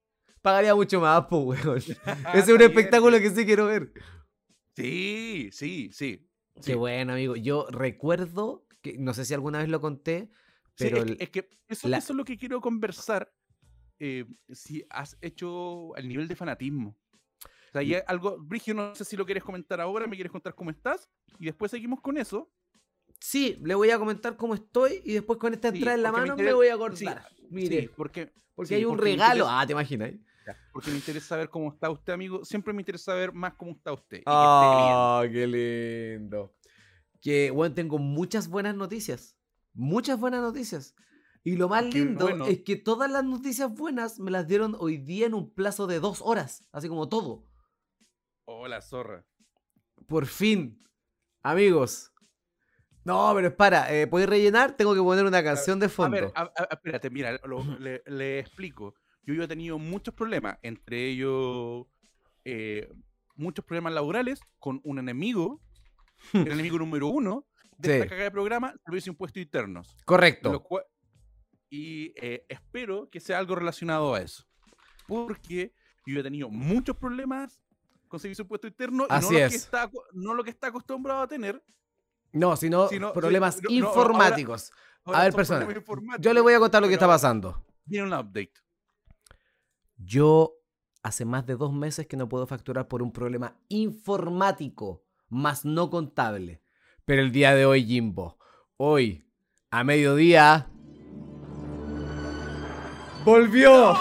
[0.41, 1.77] Pagaría mucho más, pues, weón.
[2.33, 3.91] Ese es un espectáculo que sí quiero ver.
[4.75, 6.29] Sí, sí, sí.
[6.57, 6.61] sí.
[6.63, 7.35] Qué bueno, amigo.
[7.35, 10.29] Yo recuerdo, que no sé si alguna vez lo conté,
[10.77, 13.33] Sí, pero es, el- que, es que eso, la- eso es lo que quiero conversar.
[13.99, 16.97] Eh, si has hecho el nivel de fanatismo.
[17.43, 20.31] O sea, y hay algo, Brigio, no sé si lo quieres comentar ahora, me quieres
[20.31, 22.51] contar cómo estás, y después seguimos con eso.
[23.19, 26.11] sí, le voy a comentar cómo estoy y después con esta Sí, entrada en la
[26.11, 26.75] me mano me interesa- voy a sí,
[27.07, 27.27] acordar.
[27.49, 29.45] Mire, Sí, porque, porque sí, hay un porque me regalo.
[29.45, 30.11] interesa- Ah, te imaginas.
[30.45, 32.45] ya, porque me interesa saber cómo está usted, amigo.
[32.45, 34.21] Siempre me interesa saber más cómo está usted.
[34.25, 36.55] Ah, qué lindo.
[37.21, 39.35] Que, bueno, tengo muchas buenas noticias.
[39.73, 40.93] Muchas buenas noticias.
[41.45, 42.45] Y lo más lindo bueno.
[42.47, 45.99] es que todas las noticias buenas me las dieron hoy día en un plazo de
[45.99, 46.67] dos horas.
[46.71, 47.45] Así como todo.
[48.45, 49.25] Hola, zorra.
[50.07, 50.83] Por fin.
[51.43, 52.11] Amigos.
[53.03, 53.93] No, pero espera.
[53.93, 54.75] Eh, ¿Puedes rellenar?
[54.75, 56.11] Tengo que poner una canción de A fondo.
[56.15, 58.95] ver, a- a- espérate, mira, lo- le, le explico.
[59.21, 61.85] Yo, yo he tenido muchos problemas, entre ellos
[62.43, 62.91] eh,
[63.35, 65.61] muchos problemas laborales con un enemigo,
[66.33, 67.45] el enemigo número uno
[67.77, 67.95] de Sí.
[67.97, 69.95] esta cagada de programa, servicios impuestos internos.
[70.05, 70.51] Correcto.
[70.51, 70.85] lo cual-
[71.75, 74.45] y eh, espero que sea algo relacionado a eso.
[75.07, 75.73] Porque
[76.05, 77.59] yo he tenido muchos problemas
[78.07, 79.51] con servicio impuesto interno y Así no, Lo es.
[79.51, 81.61] que está, no lo que está acostumbrado a tener.
[82.31, 84.71] No, sino Si no- si- problemas no, no, ahora- informáticos.
[85.03, 85.59] Ahora a ver, son persona.
[85.59, 87.63] problemas informáticos, Yo le voy a contar lo que está pasando.
[87.85, 88.53] Viene un update.
[89.97, 90.53] Yo
[91.03, 95.89] hace más de dos meses que no puedo facturar por un problema informático, más no
[95.89, 96.61] contable.
[97.05, 98.37] Pero el día de hoy, Jimbo,
[98.77, 99.29] hoy,
[99.71, 100.69] a mediodía...
[103.25, 103.93] ¡Volvió!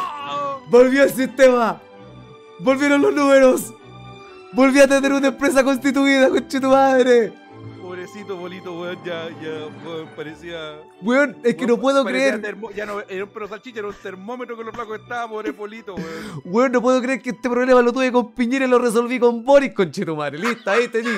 [0.69, 1.81] ¡Volvió el sistema!
[2.61, 3.73] ¡Volvieron los números!
[4.53, 7.33] ¡Volví a tener una empresa constituida, conche tu madre!
[7.81, 10.79] Pobrecito bolito, weón, ya, ya, weón, parecía.
[11.03, 12.41] Weón, es que no puedo creer.
[12.41, 15.51] termo- ya no, era un perro salchicha, era un termómetro con los flacos estaba, pobre
[15.53, 16.43] bolito, weón.
[16.45, 19.45] Weón, no puedo creer que este problema lo tuve con Piñera y lo resolví con
[19.45, 20.39] Boris, conchetumare.
[20.39, 21.11] Listo, ahí tení.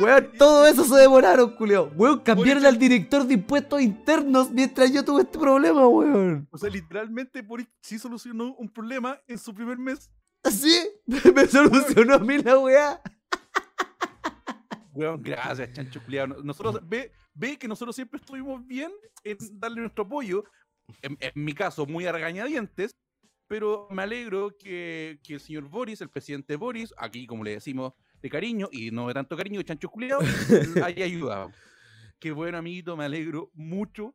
[0.00, 1.92] Weón, todo eso se demoraron, culio.
[1.94, 6.48] Weón, cambiaron al director de impuestos internos mientras yo tuve este problema, weón.
[6.50, 10.10] O sea, literalmente Boris sí solucionó un problema en su primer mes.
[10.50, 10.76] ¿Sí?
[11.34, 13.00] Me solucionó a mí la weá.
[14.92, 16.42] Weón, gracias, chancho culiado.
[16.42, 18.90] Nosotros, ve, ve que nosotros siempre estuvimos bien
[19.22, 20.44] en darle nuestro apoyo.
[21.02, 22.90] En, en mi caso, muy a regañadientes.
[23.46, 27.92] Pero me alegro que, que el señor Boris, el presidente Boris, aquí como le decimos
[28.24, 30.22] de cariño y no de tanto cariño, chancho culiado,
[30.82, 31.52] haya ayudado.
[32.18, 34.14] Qué bueno, amiguito, me alegro mucho,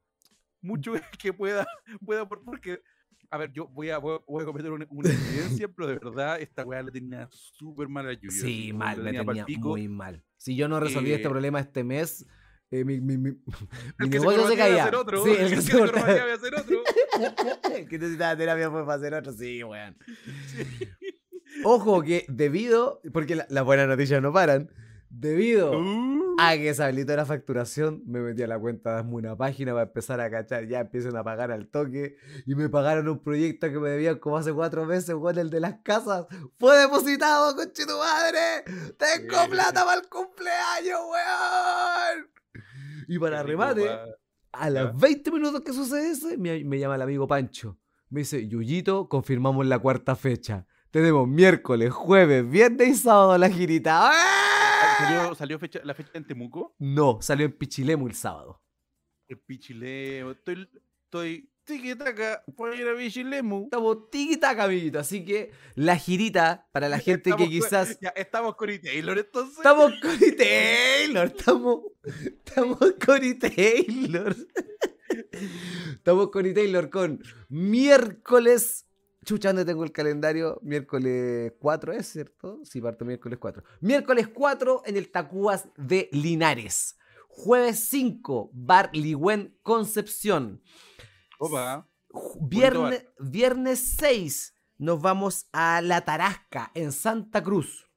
[0.62, 1.68] mucho que pueda,
[2.04, 2.82] pueda por- porque,
[3.30, 6.66] a ver, yo voy a, voy a- cometer una, una evidencia, pero de verdad esta
[6.66, 8.18] weá la tenía súper mal a.
[8.32, 9.70] Sí, mal, la tenía pico.
[9.70, 10.24] muy mal.
[10.38, 12.26] Si yo no resolví este Eh, problema este mes,
[12.72, 13.30] eh, mi, mi, mi,
[14.00, 14.84] mi negocio se a caía.
[14.86, 16.08] hacer otro, Sí, el el que que se se cortaba.
[16.34, 16.82] hacer otro.
[17.76, 19.34] El que necesitaba terapia fue para hacer otro.
[19.34, 19.96] Sí, weón.
[21.64, 24.70] Ojo que debido, porque la- las buenas noticias no paran,
[25.10, 29.36] debido Uh, a que se habilitó la facturación, me metí a la cuenta de una
[29.36, 33.20] página para empezar a cachar, ya empiezan a pagar al toque y me pagaron un
[33.24, 36.28] proyecto que me debían como hace cuatro meses, weón, el de las casas.
[36.60, 38.64] Fue depositado, conche tu madre.
[38.98, 39.50] Tengo Sí.
[39.50, 42.30] plata para el cumpleaños, weón.
[43.08, 43.90] Y para rico, remate,
[44.52, 44.92] a los Ya.
[44.96, 47.78] 20 minutos que sucede eso, me, me llama el amigo Pancho.
[48.10, 50.66] Me dice, Yuyito, confirmamos la cuarta fecha.
[50.92, 54.10] Tenemos miércoles, jueves, viernes y sábado la girita.
[54.12, 54.96] ¡Ah!
[54.98, 56.76] ¿Salió, salió fecha, la fecha en Temuco?
[56.80, 58.62] No, salió en Pichilemu el sábado.
[59.28, 60.32] El Pichilemu.
[60.32, 60.68] Estoy,
[61.04, 63.66] estoy tiquitaca para ir a Pichilemu.
[63.66, 64.98] Estamos tiquitaca, amiguito.
[64.98, 68.00] Así que la girita, para la gente que con- quizás...
[68.02, 68.80] Ya, estamos con E.
[68.80, 69.58] Taylor entonces.
[69.58, 70.32] Estamos con E.
[70.32, 73.36] Taylor, estamos, estamos con E.
[73.36, 74.36] Taylor.
[75.94, 76.54] Estamos con.
[76.54, 78.86] Taylor con miércoles.
[79.30, 80.60] Chucha, ¿dónde tengo el calendario?
[80.64, 82.62] Miércoles 4 es, ¿cierto?
[82.66, 83.64] Sí, parto miércoles 4.
[83.80, 86.98] Miércoles 4 en el Tacuas de Linares.
[87.28, 90.64] Jueves 5, Bar Ligüen Concepción.
[91.38, 91.88] Opa.
[92.42, 97.88] Viernes, viernes 6 nos vamos a La Tarasca en Santa Cruz.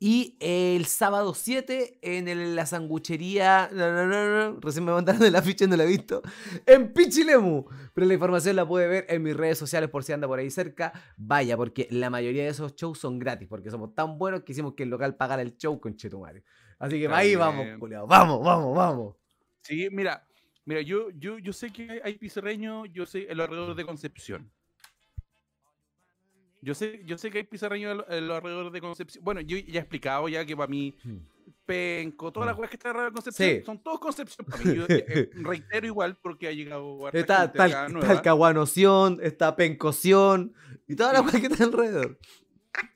[0.00, 3.68] Y el sábado 7 en el- la sanguchería.
[3.72, 6.22] no, no, no, no, recién me mandaron el afiche, no la he visto.
[6.66, 7.64] En Pichilemu.
[7.94, 10.50] Pero la información la puede ver en mis redes sociales por si anda por ahí
[10.50, 10.92] cerca.
[11.16, 13.48] Vaya, porque la mayoría de esos shows son gratis.
[13.48, 16.44] Porque somos tan buenos que hicimos que el local pagara el show con Chetumare.
[16.78, 18.06] Así que ahí vamos, culiao.
[18.06, 19.16] Vamos, vamos, vamos.
[19.62, 20.24] Sí, mira,
[20.64, 24.52] mira, yo, yo, yo sé que hay pizarreño, yo sé en los alrededores de Concepción.
[26.60, 29.24] Yo sé, yo sé que hay pizarreño en lo- en los alrededores de Concepción.
[29.24, 30.96] Bueno, yo ya he explicado ya que para mí,
[31.64, 32.56] Penco, todas las Mm.
[32.56, 33.64] cosas que están alrededor de Concepción, Sí.
[33.64, 34.74] son todos Concepción para mí.
[34.74, 38.06] Yo, eh, reitero igual porque ha llegado Está, el- nueva.
[39.22, 40.52] está Pencoción
[40.88, 42.18] y todas las cosas que están alrededor.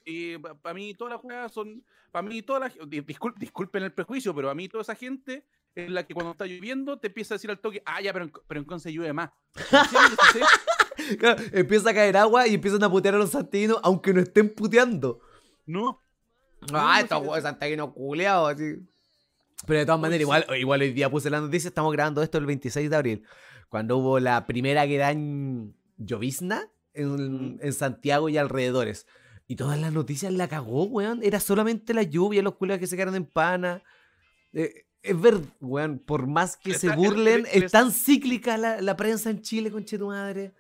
[0.05, 3.92] Y para mí todas las jugadas son, para mí todas las, di- discul- disculpen el
[3.92, 5.44] prejuicio, pero a mí toda esa gente
[5.75, 8.31] es la que cuando está lloviendo te empieza a decir al toque, ah, ya, pero
[8.46, 9.31] pero en Conce llueve más.
[11.52, 15.20] Empieza a caer agua y empiezan a putear a los santiaguinos aunque no estén puteando.
[15.66, 16.00] No,
[16.72, 18.76] Ah, estos huevos santiaguinos culeados, así.
[19.66, 22.46] Pero de todas maneras, igual, igual hoy día puse la noticia, estamos grabando esto el
[22.46, 23.24] 26 de abril,
[23.68, 29.07] cuando hubo la primera gran llovizna en, en Santiago y alrededores.
[29.48, 31.20] Y todas las noticias la cagó, weón.
[31.22, 33.83] Era solamente la lluvia, los culeados que se quedaron en pana.
[34.52, 39.31] Eh, es ver, weón, por más que se burlen, es tan cíclica la, la prensa
[39.31, 40.55] en Chile, conche tu madre.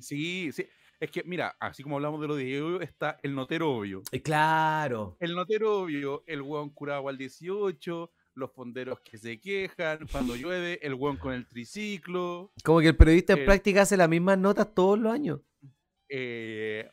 [0.00, 0.66] Sí, sí.
[1.00, 4.02] Es que, mira, así como hablamos de lo de Diego, está el notero obvio.
[4.12, 5.16] Eh, Claro.
[5.18, 10.78] El notero obvio, el hueón curado al 18, los fonderos que se quejan, cuando llueve,
[10.82, 12.52] el hueón con el triciclo.
[12.62, 15.40] Como que el periodista en Eh, práctica hace las mismas notas todos los años.
[16.08, 16.88] eh,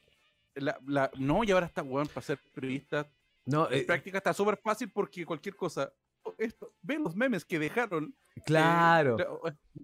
[0.55, 3.11] la, la- no, y ahora está hueón para ser periodista.
[3.45, 5.91] No, En eh, práctica está súper fácil porque cualquier cosa.
[6.37, 8.15] Esto, ven los memes que dejaron.
[8.35, 9.17] eh, claro.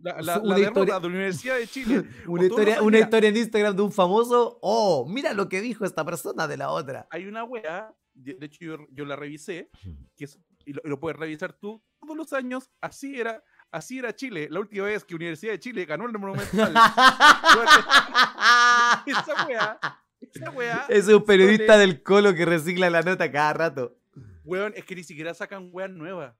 [0.01, 2.03] la, la- Una la derrota historia- de la Universidad de Chile.
[2.27, 4.59] Una historia, una historia en Instagram de un famoso.
[4.61, 7.07] Oh, mira lo que dijo esta persona de la otra.
[7.09, 9.69] hay una wea, de hecho yo, yo la revisé,
[10.15, 13.99] que es- y, lo, y lo puedes revisar tú, todos los años, así era, así
[13.99, 16.73] era Chile, la última vez que Universidad de Chile ganó el Monumental.
[19.05, 23.97] esa esa wea, Es un periodista Sole- del colo que recicla la nota cada rato.
[24.43, 26.35] Weón, es que ni siquiera sacan weas nuevas.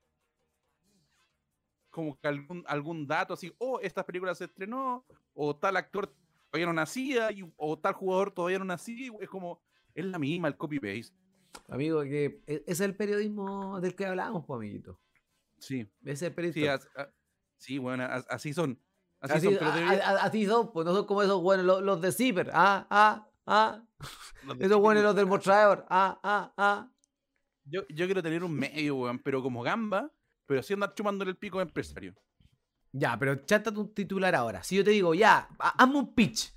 [1.90, 6.12] Como que algún, algún dato así, oh, esta película se estrenó, o tal actor
[6.50, 9.62] todavía no nacía, y- o tal jugador todavía no nacía, es como,
[9.94, 11.14] es la misma, el copy-paste.
[11.70, 15.00] Amigo, que e- es el periodismo del que hablábamos, pues, amiguito.
[15.60, 15.88] Sí.
[16.04, 16.72] Ese es el Sí, periodismo.
[16.72, 17.10] as- a-
[17.58, 18.80] sí, bueno, as- así son.
[19.20, 21.66] Así, Así, son, pero a- debería- a- así son, pues no son como esos buenos,
[21.66, 22.50] los, los de Zipper.
[22.54, 23.84] Ah, ah, ah.
[24.60, 25.86] Esos buenos, los del mostrador.
[25.90, 26.90] Ah, ah, ah.
[27.66, 30.12] Yo, yo quiero tener un medio, weón, pero como gamba,
[30.46, 32.14] pero sí andar chumándole el pico a empresario.
[32.92, 34.64] Ya, pero chántate un titular ahora.
[34.64, 36.54] Si yo te digo, ya, ha- hazme un pitch.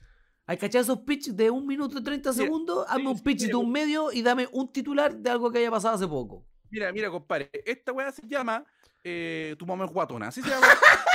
[0.46, 2.84] ¿Hay cachado esos pitch de un minuto y 30 Mira, segundos?
[2.88, 5.70] Hazme sí, un pitch de un medio y dame un titular de algo que haya
[5.70, 6.46] pasado hace poco.
[6.70, 8.64] Mira, mira, compadre, esta weá se llama
[9.02, 10.28] eh, Tu mamá es guatona.
[10.28, 10.66] Así se llama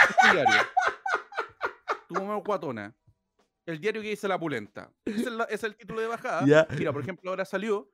[0.09, 0.61] este diario.
[2.07, 2.95] Tu mamá es guatona.
[3.65, 4.91] El diario que dice la pulenta.
[5.05, 6.45] Ese es, la- ese es el título de bajada.
[6.45, 6.67] Ya.
[6.77, 7.89] Mira, por ejemplo, ahora salió.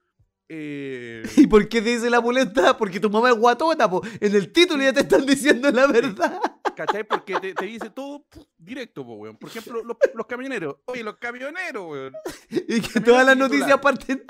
[0.50, 2.78] Eh, ¿Y por qué te dice la pulenta?
[2.78, 4.02] Porque tu mamá es guatona, po.
[4.20, 6.40] En el título ya te están diciendo la verdad.
[6.76, 7.04] ¿Cachai?
[7.08, 8.26] Porque te, te dice todo
[8.58, 9.38] directo, po, weón.
[9.38, 10.78] Por ejemplo, los, los camioneros.
[10.86, 12.14] Oye, los camioneros, weón.
[12.50, 14.24] Y que todas las noticias parten.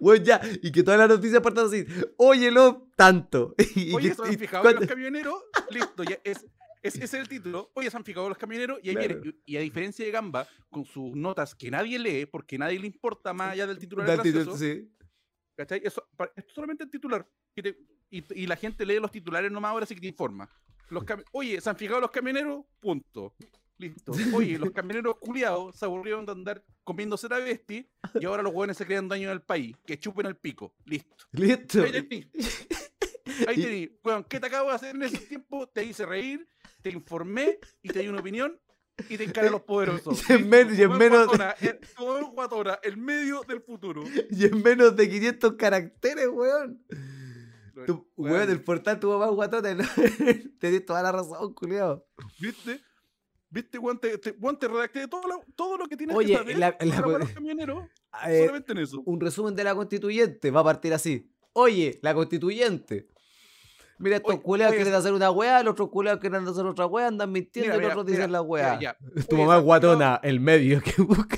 [0.00, 0.40] Bueno, ya.
[0.62, 1.84] Y que todas las noticias partan así.
[2.16, 3.54] Óyelo tanto.
[3.74, 5.34] Y, Oye, ¿se han fijado cuando- los camioneros?
[5.70, 6.38] Listo, ya es,
[6.82, 7.70] es- ese es el título.
[7.74, 8.78] Oye, ¿se han fijado los camioneros?
[8.82, 9.14] Y ahí viene.
[9.20, 9.30] Claro.
[9.46, 12.86] Y, y a diferencia de Gamba, con sus notas que nadie lee, porque nadie le
[12.86, 14.88] importa más allá del título, gracioso, sí.
[15.60, 15.82] ¿Cachai?
[15.84, 17.26] Eso, es solamente el titular.
[17.54, 17.78] que te-
[18.10, 20.48] y, y la gente lee los titulares nomás ahora sí que te informa.
[20.88, 22.64] Los Oye, ¿se han fijado los camioneros?
[22.80, 23.34] Punto.
[23.78, 24.12] Listo.
[24.34, 27.88] Oye, los camioneros culiados se aburrieron de andar comiéndose travesti
[28.20, 29.76] y ahora los hueones se crean daño en el país.
[29.86, 30.74] Que chupen el pico.
[30.84, 31.24] Listo.
[31.32, 31.82] Listo.
[31.82, 32.30] Ahí tení.
[33.48, 33.98] Ahí tení.
[34.04, 35.66] Weón, ¿qué te acabo de hacer en ese tiempo?
[35.68, 36.46] Te hice reír,
[36.82, 38.58] te informé y te di una opinión
[39.08, 40.22] y te encaré a los poderosos.
[40.28, 41.78] Y en men- y en menos- guatona, el-
[42.32, 44.02] guatona, el medio del futuro.
[44.30, 46.84] Y en menos de 500 caracteres, weón.
[47.86, 49.74] Tu, Weón, weón, el portal tu mamá es guatona.
[49.74, 49.84] ¿no?
[50.60, 52.04] Tenés toda la razón, culiao.
[52.38, 52.80] ¿Viste?
[53.48, 53.98] ¿Viste, weón?
[53.98, 56.76] Te, te, weón, te redacté todo lo, todo lo que tienes Oye, que saber la-
[56.80, 57.88] la- los camioneros,
[58.28, 59.02] Eh, solamente en eso.
[59.06, 61.32] un resumen de la constituyente va a partir así.
[61.52, 63.08] Oye, la constituyente.
[64.00, 67.30] Mira, estos culeados quieren hacer una weá, los otros culeados quieren hacer otra weá, andan
[67.30, 68.76] mintiendo Mira, y los mira, otros dicen la weá.
[68.78, 68.96] mira.
[69.28, 71.36] Tu mamá es guatona, el medio que busca.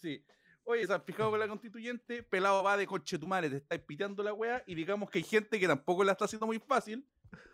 [0.00, 0.24] Sí,
[0.62, 2.22] Oye, ¿se han fijado con la constituyente?
[2.22, 5.66] Pelado va de conchetumare, te está piteando la weá y digamos que hay gente que
[5.66, 7.04] tampoco la está haciendo muy fácil,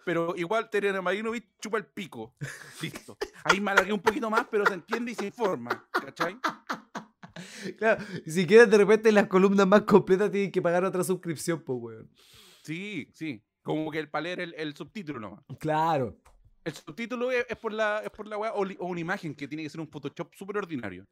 [0.05, 2.35] pero igual Terena Marinovich chupa el pico.
[2.83, 3.17] Listo.
[3.45, 5.89] Ahí me alargué un poquito más, pero se entiende y se informa.
[5.91, 6.37] ¿Cachai?
[7.77, 11.63] Claro, y si quieres de repente las columnas más completas tienen que pagar otra suscripción,
[11.63, 12.11] pues, weón.
[12.63, 13.45] Sí, sí.
[13.67, 15.45] Como que el para leer el, el subtítulo nomás.
[15.59, 16.17] Claro.
[16.63, 19.35] El subtítulo es, es por la, es por la weá o, li- o una imagen
[19.35, 21.05] que tiene que ser un Photoshop súper ordinario.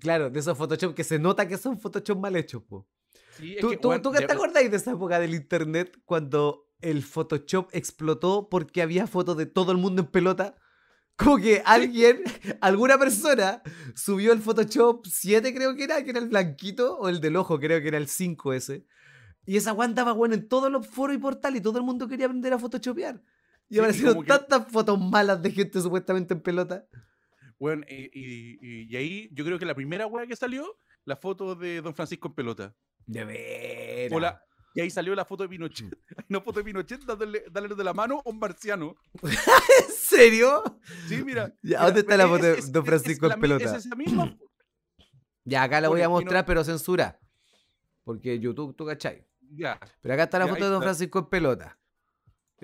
[0.00, 2.88] Claro, de esos Photoshop que se nota que son Photoshop mal hechos, po.
[3.36, 7.04] Sí, es ¿Tú, que, tú, de te acordáis de esa época del internet cuando el
[7.04, 10.56] Photoshop explotó porque había fotos de todo el mundo en pelota?
[11.16, 12.22] Como que alguien,
[12.60, 13.62] alguna persona,
[13.94, 17.60] subió el Photoshop 7, creo que era, que era el blanquito, o el del ojo,
[17.60, 18.86] creo que era el 5 ese.
[19.48, 22.06] Y esa weá andaba bueno en todos los foros y portales y todo el mundo
[22.06, 23.16] quería aprender a photoshopear.
[23.70, 26.86] Y Sí, y aparecieron que- tantas fotos malas de gente supuestamente en pelota.
[27.58, 31.80] weón, y, y- ahí yo creo que la primera weá que salió, la foto de
[31.80, 32.74] Don Francisco en pelota.
[33.06, 34.12] De veras.
[34.16, 34.42] O la-
[34.74, 35.98] y ahí salió la foto de Pinochet.
[36.28, 38.96] Una foto de Pinochet dándole, dándole de la mano a un marciano.
[39.22, 40.62] ¿En serio?
[41.08, 41.48] Sí, mira.
[41.62, 43.40] Ya, mira, ¿dónde está la es- foto de es- Don es- Francisco es la en
[43.40, 43.64] mi- pelota?
[43.76, 44.36] Es esa misma.
[45.44, 47.18] Ya, acá la voy a mostrar, pero censura.
[48.04, 49.26] Porque YouTube, tú cachai.
[49.50, 49.78] Ya.
[50.02, 50.82] Pero acá está la Ya, foto de Don.
[50.82, 51.78] Francisco en pelota.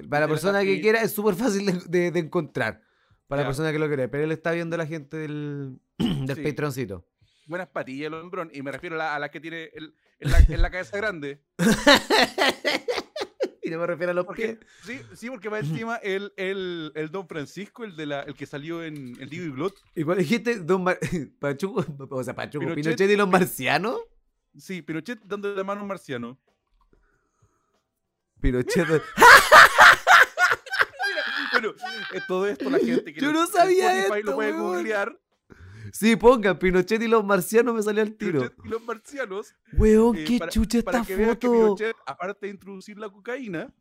[0.08, 2.82] Para la persona que y- quiera, es súper fácil de, de- de encontrar.
[3.26, 4.08] Para la persona que lo quiere.
[4.08, 6.42] Pero él está viendo a la gente del, del Sí.
[6.42, 7.06] Patroncito.
[7.46, 8.50] Buenas patillas, el hombrón.
[8.52, 10.96] Y me refiero a la, a la que tiene el- en, la, en la cabeza
[10.96, 11.42] grande.
[13.62, 14.58] y no me refiero a los Porque, pies.
[14.84, 18.46] sí, sí, porque va encima el, el, el Don Francisco, el, de la, el que
[18.46, 19.72] salió en el Divo y Blood.
[19.94, 20.98] Igual dijiste Don Mar-
[21.40, 22.84] Pachuco, o sea, Pachuco, Pinochet.
[22.84, 23.98] Pinochet, y los marcianos.
[24.56, 26.38] Sí, Pinochet dándole la mano a un marciano.
[28.44, 28.86] Pinochet.
[31.52, 31.70] Bueno,
[32.12, 34.62] eh, todo esto la gente que Yo no sabía esto, lo puede weón.
[34.74, 35.20] googlear.
[35.92, 38.40] sí, pongan Pinochet y los marcianos me salió al tiro.
[38.40, 39.54] Pinochet y los marcianos.
[39.74, 41.52] Weón, eh, qué para- chucha para esta que foto.
[41.52, 43.72] Pinochet, aparte de introducir la cocaína,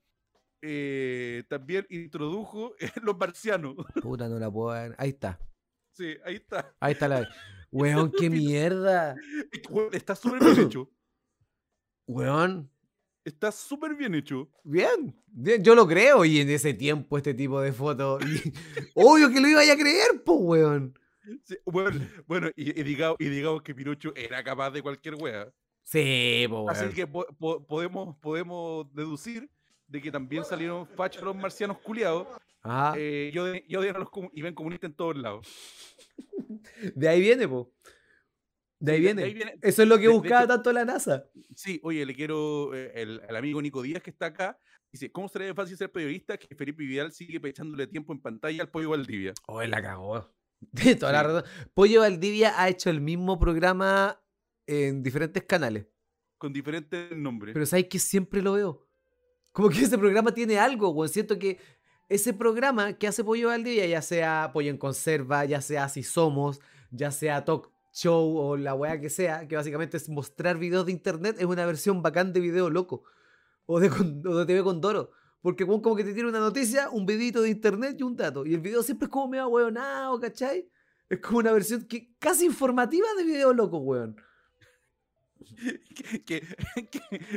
[0.61, 3.75] eh, también introdujo los marcianos.
[4.01, 4.93] Puta, no la puedo ver.
[4.99, 5.39] Ahí está.
[5.93, 6.75] Sí, ahí está.
[6.79, 7.27] Ahí está la.
[7.71, 9.15] Weón, qué mierda.
[9.91, 10.91] Está súper bien hecho.
[12.07, 12.69] Weón.
[13.25, 14.49] Está súper bien hecho.
[14.63, 16.25] Bien, bien, yo lo creo.
[16.25, 18.21] Y en ese tiempo, este tipo de fotos.
[18.95, 20.99] Obvio que lo iba a creer, pues, weón.
[21.45, 25.45] Sí, bueno, bueno, y, y digamos, y digamos que Pinocho era capaz de cualquier wea.
[25.83, 26.69] Sí, pues, weón.
[26.69, 29.49] Así que po- po- podemos, podemos deducir
[29.87, 32.27] de que también salieron fachos los marcianos culiados
[32.61, 32.95] Ajá.
[32.97, 35.47] eh, y, odian, y odian a los y ven comunistas en todos lados.
[36.95, 37.67] De ahí viene, pues.
[38.85, 39.23] De ahí viene.
[39.23, 41.25] ahí viene- Eso es lo que de- de buscaba hecho- tanto la NASA.
[41.55, 42.73] Sí, oye, le quiero.
[42.75, 44.59] eh, el, el amigo Nico Díaz que está acá
[44.91, 48.61] dice: ¿Cómo sería de fácil ser periodista que Felipe Vidal sigue echándole tiempo en pantalla
[48.63, 49.33] al pollo Valdivia?
[49.47, 50.29] Oh, él la cagó.
[50.73, 51.25] Tiene toda la Sí.
[51.27, 51.43] razón.
[51.73, 54.21] Pollo Valdivia ha hecho el mismo programa
[54.67, 55.85] en diferentes canales.
[56.37, 57.53] Con diferentes nombres.
[57.53, 58.85] Pero sabes que siempre lo veo.
[59.53, 61.09] Como que ese programa tiene algo, weón.
[61.09, 61.57] Siento que
[62.09, 66.59] ese programa que hace Pollo Valdivia, ya sea Pollo en Conserva, ya sea Así Somos,
[66.91, 70.91] ya sea Talk Show o la weá que sea, que básicamente es mostrar videos de
[70.91, 73.03] internet, es una versión bacán de video loco.
[73.65, 75.11] O de, con- o de TV Condoro.
[75.41, 78.45] Porque como que te tiene una noticia, un videito de internet y un dato.
[78.45, 80.67] Y el video siempre es como medio weonado, ¿cachai?
[81.09, 84.15] Es como una versión que, casi informativa de video loco, weón.
[86.25, 86.43] que,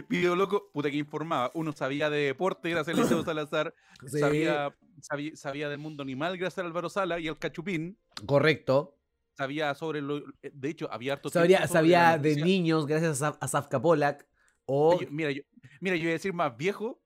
[0.09, 1.51] Video Loco, puta que informaba.
[1.55, 3.75] Uno sabía de deporte gracias a Eliseo Salazar,
[4.07, 7.99] Sí, sabía, sabía, sabía del mundo animal gracias a Álvaro Sala y al Cachupín.
[8.27, 8.96] correcto.
[9.37, 10.19] Sabía sobre lo.
[10.43, 14.27] eh, De hecho, había harto Sabía, sabía de niños gracias a, a Safka Polak.
[14.65, 15.43] O mira, yo,
[15.81, 17.01] mira, yo iba a decir más viejo.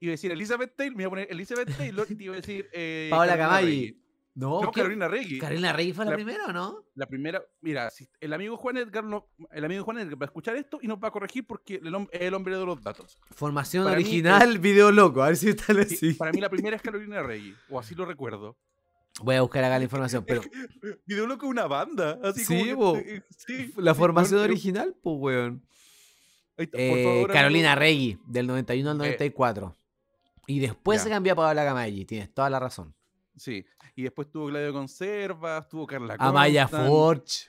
[0.00, 2.36] Iba a decir Elizabeth Taylor, me iba a poner Elizabeth Taylor y te iba a
[2.36, 2.68] decir.
[2.72, 3.60] Eh, Paola.
[3.60, 4.00] Regui.
[4.36, 4.72] No, No.
[4.72, 5.38] Carolina Regui.
[5.38, 6.84] Carolina Rey fue la, La- primera, ¿o no?
[6.96, 10.26] La primera, mira, si el amigo Juan Edgar, no- el amigo Juan Edgar va a
[10.26, 13.16] escuchar esto y nos va a corregir porque el es el hombre de los datos.
[13.30, 15.22] Formación Para mí original, video loco.
[15.22, 16.14] A ver si está Sí, así.
[16.14, 18.58] Para mí la primera es Carolina Regui, o así lo recuerdo.
[19.22, 20.42] Voy a buscar acá la información, pero
[21.06, 24.96] Video Loco es una banda, así Sí, como que, eh, sí, la sí, formación original,
[25.02, 25.62] pues, weón.
[26.58, 27.74] ahí está, por Eh, favor, Carolina.
[27.74, 29.76] Regui, del 91 al Eh, 94.
[30.46, 31.04] Y después ya.
[31.04, 32.94] se cambió a Paola Camalli, tienes toda la razón.
[33.36, 33.64] Sí,
[33.96, 36.88] y después tuvo Claudio Conservas, tuvo Carla Amaya Constant.
[36.88, 37.46] Forge,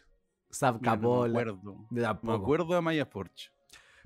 [0.49, 1.75] Safka no me acuerdo.
[1.89, 2.33] de Me tampoco.
[2.43, 3.49] acuerdo de Amaya Forge.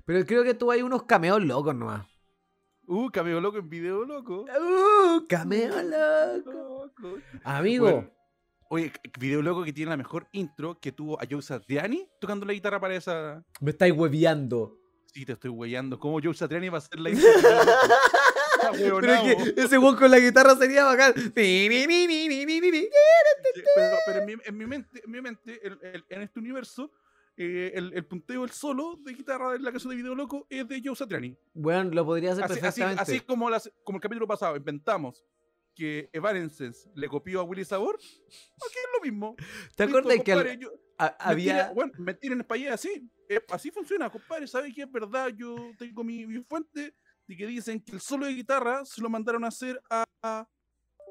[0.04, 2.06] Pero creo que tuvo ahí unos cameos locos nomás.
[2.92, 4.46] Uh, cameo loco en video loco.
[4.46, 6.90] Uh, cameo loco.
[7.44, 8.10] Amigo, Bueno,
[8.68, 12.52] oye, video loco que tiene la mejor intro que tuvo a Joe Satriani tocando la
[12.52, 13.44] guitarra para esa.
[13.60, 14.76] me estáis hueveando.
[15.14, 16.00] Sí, te estoy weyando.
[16.00, 17.28] ¿Cómo Joe Satriani va a hacer la intro?
[18.72, 21.14] Pero es que ese weón con la guitarra sería bacán.
[23.72, 25.60] Pero, pero en, mi, en mi mente, en mi mente
[26.08, 26.90] en este universo,
[27.36, 30.66] eh, el, el punteo, el solo de guitarra de la canción de Video Loco es
[30.68, 31.36] de Joe Satriani.
[31.54, 33.02] Bueno, lo podría hacer Así, así, perfectamente.
[33.02, 35.24] así como, las- como el capítulo pasado inventamos
[35.74, 39.36] que Evanescence le copió a Willy Sabor, aquí es lo mismo.
[39.76, 41.72] ¿Te acuerdas que al- yo- a- había...
[41.72, 43.10] Bueno, mentir en español así.
[43.28, 44.46] eh, así funciona, compadre.
[44.46, 45.28] ¿Sabes qué es verdad?
[45.34, 46.94] Yo tengo mi, mi fuente
[47.26, 50.46] de que dicen que el solo de guitarra se lo mandaron a hacer a, a,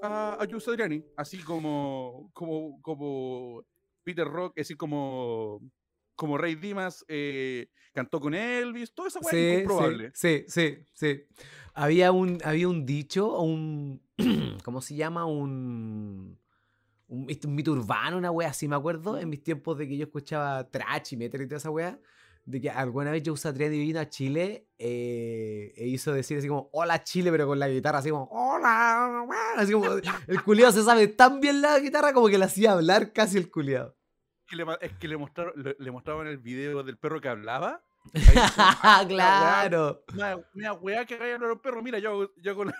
[0.03, 1.03] a, a Joe Satriani.
[1.15, 3.65] Así como, como, como
[4.03, 5.61] Peter Rock, así como,
[6.19, 8.93] como Ray Dimas eh, cantó con Elvis.
[8.93, 10.11] Toda esa weá es Sí, incomprobable.
[10.13, 11.23] sí, sí, sí, sí.
[11.73, 14.01] Había un, había un dicho, un,
[14.65, 15.25] ¿cómo se llama?
[15.25, 16.37] Un,
[17.07, 20.03] un, un mito urbano, una wea así, me acuerdo, en mis tiempos de que yo
[20.03, 21.97] escuchaba trash y metal y toda esa wea,
[22.43, 26.69] de que alguna vez Joe Satriani vino a Chile eh, e hizo decir así como,
[26.73, 29.85] hola Chile, pero con la guitarra así como, hola, wea", así como,
[30.27, 33.49] el culiado se sabe tan bien la guitarra como que le hacía hablar casi el
[33.49, 33.95] culiado.
[34.49, 37.83] Que le es que le mostraron, le, le mostraron el video del perro que hablaba.
[38.13, 40.03] Ahí dijo, claro.
[40.13, 41.83] Una, una weá que haga hablar a los perros.
[41.83, 42.73] Mira, yo, hago- yo con.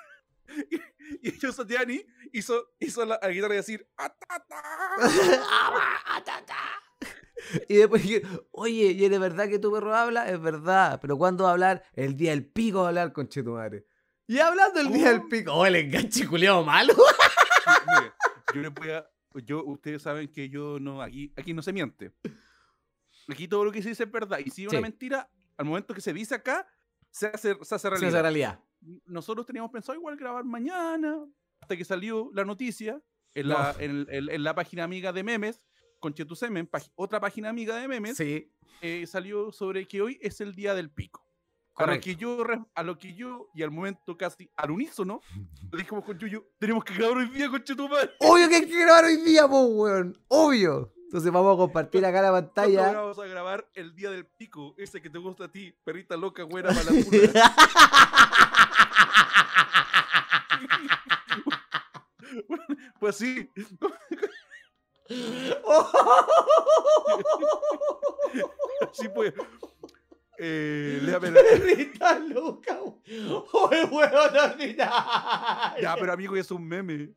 [1.22, 2.04] y yo, Satiani,
[2.34, 3.88] hizo, hizo la, la guitarra y decir.
[3.98, 4.64] "Atata".
[7.70, 10.30] y después dije, oye, ¿y es verdad que tu perro habla?
[10.30, 11.84] Es verdad, pero ¿cuándo va a hablar?
[11.94, 13.86] El día del pico va a hablar con Chetumare.
[14.28, 16.94] Y hablando el día del pico, oh, el enganche culiao malo.
[16.94, 18.14] Sí, mire,
[18.54, 19.10] yo les voy a.
[19.46, 21.02] Yo, ustedes saben que yo no.
[21.02, 22.12] Aquí, aquí no se miente.
[23.28, 24.40] Aquí todo lo que se dice es verdad.
[24.44, 24.76] Y si es Sí.
[24.76, 26.68] una mentira, al momento que se dice acá,
[27.12, 28.08] se hace, se hace realidad.
[28.10, 28.60] es la realidad.
[29.06, 31.26] nosotros teníamos pensado igual grabar mañana,
[31.60, 33.02] hasta que salió la noticia
[33.34, 33.54] en, No.
[33.56, 35.62] la, en, el- en- en la página amiga de memes,
[36.00, 38.50] con Chetusemen, otra página amiga de memes, Sí,
[38.82, 41.28] eh, salió sobre que hoy es el día del pico.
[41.80, 42.44] A lo, que yo,
[42.76, 45.22] a lo que yo, y al momento casi al unísono,
[45.72, 48.16] le dijimos con Yuyu, tenemos que grabar hoy día con Chetumal.
[48.20, 50.22] Obvio que hay que grabar hoy día, po, weón.
[50.28, 50.94] Obvio.
[51.06, 52.92] Entonces vamos a compartir acá la pantalla.
[52.92, 56.44] Vamos a grabar el día del pico, ese que te gusta a ti, perrita loca,
[56.44, 57.56] güera, malapura.
[63.00, 63.50] pues sí,
[68.92, 69.34] sí pues.
[70.40, 72.80] Eh, léame la- Perrita loca.
[72.84, 75.82] Oye, weón, ordinario.
[75.82, 77.10] Ya, pero amigo, es un meme.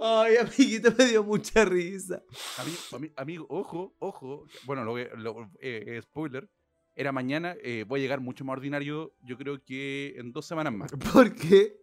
[0.00, 2.22] Ay, amiguito, me dio mucha risa.
[2.58, 4.46] Amigo, ami- amigo, ojo, ojo.
[4.64, 6.48] Bueno, lo, lo- eh, eh, spoiler.
[6.96, 10.72] Era mañana, eh, voy a llegar mucho más ordinario, yo creo que en dos semanas
[10.72, 10.90] más.
[11.12, 11.76] ¿Por qué?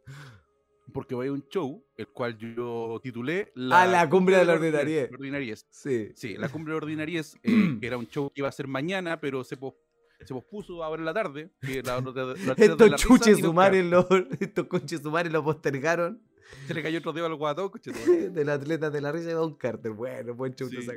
[0.94, 4.60] Porque voy a un show, el cual yo titulé Ah, la cumbre de la ordinariez-
[5.08, 5.12] ordinariez.
[5.14, 5.68] ordinariez.
[5.70, 6.12] Sí.
[6.16, 9.20] Sí, la cumbre de ordinariez, eh, que era un show que iba a ser mañana,
[9.22, 9.76] pero se, pos-
[10.24, 11.52] se pospuso ahora en la tarde.
[11.62, 14.08] Que la, la- la- la- de Estos chuches los sumares, lo,
[14.40, 16.22] estos conches sumares lo postergaron
[16.68, 17.92] Se le cayó otro dedo al guatón, coche
[18.32, 19.92] del atleta de la risa de Don Carter.
[19.92, 20.88] Bueno, buen show te Sí.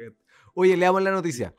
[0.54, 1.54] Oye, leamos la noticia.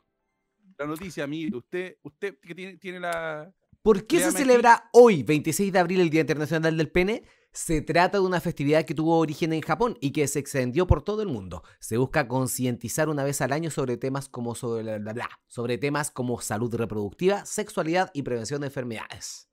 [0.78, 3.52] La noticia, amigo, usted, usted que tiene, tiene la...
[3.82, 4.36] ¿Por qué se aquí.
[4.38, 7.22] celebra hoy, 26 de abril, el Día Internacional del Pene?
[7.52, 11.02] Se trata de una festividad que tuvo origen en Japón y que se extendió por
[11.02, 11.64] todo el mundo.
[11.80, 15.76] Se busca concientizar una vez al año sobre temas como sobre, bla, bla, bla, sobre
[15.76, 19.48] temas como salud reproductiva, sexualidad y prevención de enfermedades.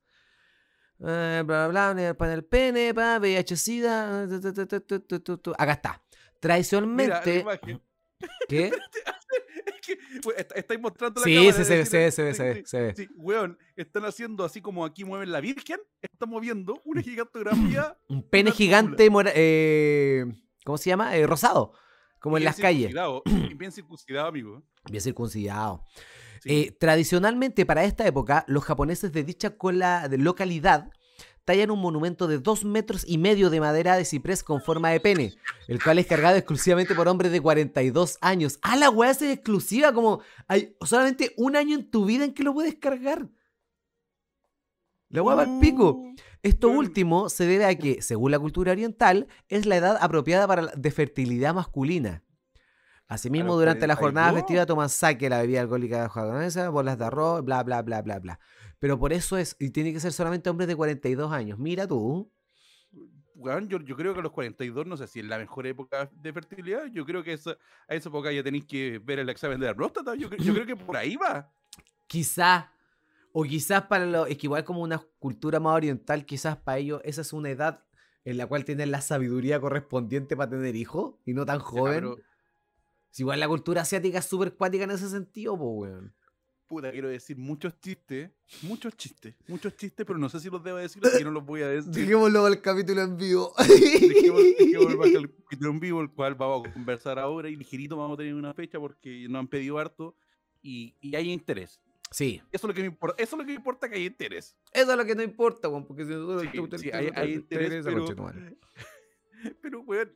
[1.00, 4.26] Eh, bla, bla, bla, para el pene, para VIH, SIDA.
[4.86, 5.52] tu, tu, tu.
[5.58, 6.02] Acá está.
[6.40, 7.44] Tradicionalmente.
[8.48, 8.70] ¿Qué?
[9.80, 9.98] Es que,
[10.28, 12.42] we- est- estáis mostrando la Sí, cámara sí, se ve, se ve, se ve, se
[12.44, 12.94] ve, sí, se ve.
[12.96, 17.96] Sí, weón, están haciendo así como aquí mueven la Virgen, están moviendo una gigantografía.
[18.08, 20.24] Un pene gigante, mora- eh,
[20.64, 21.16] ¿cómo se llama?
[21.16, 21.72] Eh, rosado.
[22.20, 22.92] Como en las calles.
[23.56, 24.62] Bien circuncidado, amigo.
[24.90, 25.84] Bien circuncidado.
[26.42, 26.50] Sí.
[26.52, 30.90] Eh, tradicionalmente, para esta época, los japoneses de dicha cola de localidad
[31.48, 35.00] tallan un monumento de dos metros y medio de madera de ciprés con forma de
[35.00, 35.32] pene,
[35.66, 38.58] el cual es cargado exclusivamente por hombres de 42 años.
[38.60, 39.94] ¡Ah, la weá es exclusiva!
[39.94, 43.30] Como hay solamente un año en tu vida en que lo puedes cargar.
[45.08, 46.04] La weá va al pico.
[46.42, 50.60] Esto último se debe a que, según la cultura oriental, es la edad apropiada para
[50.60, 52.24] la de fertilidad masculina.
[53.06, 54.42] Asimismo, durante la jornada 42.
[54.42, 58.38] festiva toman sake, la bebida alcohólica japonesa, bolas de arroz, bla, bla, bla, bla, bla.
[58.78, 61.58] Pero por eso es, y tiene que ser solamente hombres de 42 años.
[61.58, 62.30] Mira tú.
[63.68, 66.32] yo, yo creo que a los 42, no sé si es la mejor época de
[66.32, 66.86] fertilidad.
[66.92, 67.56] Yo creo que esa-
[67.88, 70.14] a esa época ya tenéis que ver el examen de la próstata.
[70.14, 71.52] Yo, cre- yo creo que por ahí va.
[72.06, 72.66] Quizás,
[73.32, 77.02] o quizás para los, es que igual como una cultura más oriental, quizás para ellos
[77.04, 77.84] esa es una edad
[78.24, 81.94] en la cual tienen la sabiduría correspondiente para tener hijos y no tan joven.
[81.94, 82.16] pero,
[83.10, 86.14] Si igual la cultura asiática es súper cuática en ese sentido, pues, weón.
[86.68, 88.30] Puta, quiero decir muchos chistes,
[88.62, 91.44] muchos chistes, muchos chistes, pero no sé si los debo decir, así que no los
[91.44, 91.90] voy a decir.
[91.92, 93.52] Dejémoslo al capítulo en vivo.
[93.58, 98.18] Baja- el capítulo en vivo, el cual vamos a conversar ahora y ligerito vamos a
[98.18, 100.14] tener una fecha porque nos han pedido harto
[100.62, 101.80] y, y hay interés.
[102.10, 102.40] Sí.
[102.52, 104.56] Eso es lo que me importa, eso es lo que me importa que hay interés.
[104.72, 106.96] Eso es lo que no importa, weón, porque si nosotros Sí, te- te- sí, te-
[106.96, 107.84] hay- te- hay te interés,
[109.62, 110.12] pero- weón,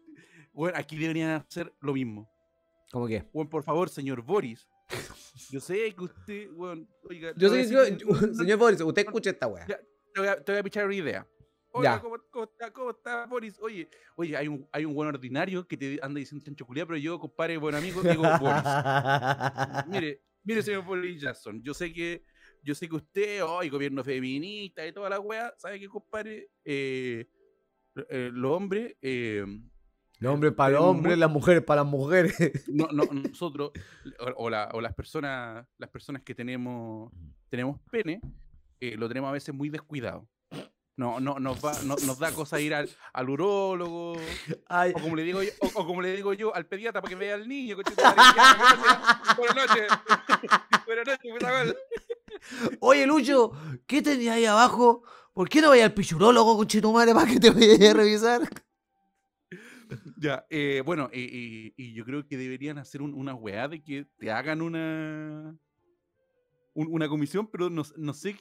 [0.53, 2.29] weón, aquí deberían hacer lo mismo.
[2.91, 3.27] ¿Cómo qué?
[3.33, 4.69] Weón, por favor, señor Boris.
[5.51, 7.33] Yo sé que usted, weón, oiga.
[7.37, 7.85] Yo soy, yo-
[8.35, 9.67] señor Boris, usted escucha esta weá.
[9.67, 9.77] Te
[10.21, 11.29] voy a, te voy a pichar una idea.
[11.83, 11.99] Ya.
[12.01, 13.59] ¿cómo, cómo está, ¿cómo está, Boris?
[13.61, 16.99] Oye, oye, hay un, hay un buen ordinario que te anda diciendo chancho culiao, pero
[16.99, 18.63] yo, compadre, buen amigo, digo Boris.
[19.89, 22.25] Mire, mire, señor Boris Jackson, yo sé que,
[22.63, 26.51] yo sé que usted, hoy gobierno feminista y toda la wea, ¿sabe qué, compadre?
[26.63, 27.27] Eh,
[28.11, 29.45] eh, los hombres, eh,
[30.23, 32.65] Los hombres para hombres, muy- las mujeres para las mujeres.
[32.69, 33.73] no, no, nosotros,
[34.37, 37.13] o, la- las personas, las personas que tenemos,
[37.49, 38.21] tenemos pene,
[38.81, 40.29] eh, lo tenemos a veces muy descuidado.
[40.95, 44.15] No, no, nos, va, no- nos da cosa ir al, al urólogo,
[44.69, 47.09] Ay, o como le digo yo, o, o como le digo yo al pediatra para
[47.11, 47.77] que vea al niño.
[47.97, 49.37] ya, gracias.
[49.39, 49.87] Buenas noches.
[50.87, 51.77] Buenas noches,
[52.81, 53.53] oye, Lucho,
[53.87, 55.03] ¿qué tenías ahí abajo?
[55.33, 58.43] ¿Por qué no vayas al pichurólogo, conchetumare, para que te vaya a revisar?
[60.23, 63.83] Ya, eh, bueno, eh, eh, y yo creo que deberían hacer un- una weá de
[63.83, 65.57] que te hagan una
[66.75, 68.37] un- una comisión, pero no, no sé,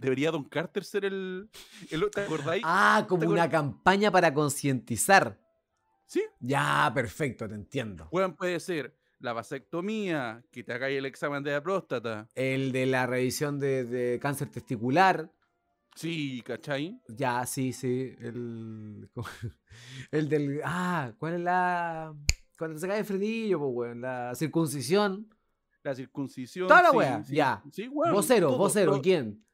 [0.00, 1.48] debería Don Carter ser el,
[1.90, 2.62] el ¿te acordáis?
[2.66, 5.38] Ah, como ¿Te una campaña para concientizar.
[6.06, 8.08] Sí, Ya, perfecto, te entiendo.
[8.10, 12.86] weón, puede ser la vasectomía, que te hagáis el examen de la próstata, El de
[12.86, 15.30] la revisión de, de cáncer testicular.
[15.98, 17.00] Sí, ¿cachai?
[17.08, 18.14] Ya, sí, sí.
[18.20, 19.08] El,
[20.10, 20.60] el del.
[20.64, 22.14] Ah, ¿cuál es la.
[22.58, 24.00] Cuando se cae el frenillo, pues, weón.
[24.00, 25.28] La circuncisión.
[25.82, 26.66] La circuncisión.
[26.68, 27.62] Toda la sí, wea, sí, ya.
[27.72, 29.02] Sí, weón, vocero, todo, vocero, todo.
[29.02, 29.44] ¿quién?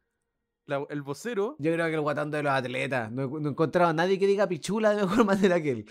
[0.66, 3.12] La- el vocero, Yo creo que el guatón de los atletas.
[3.12, 5.84] No, no he encontrado a nadie que diga pichula de mejor manera que él.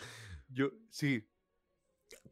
[0.50, 1.28] yo, sí.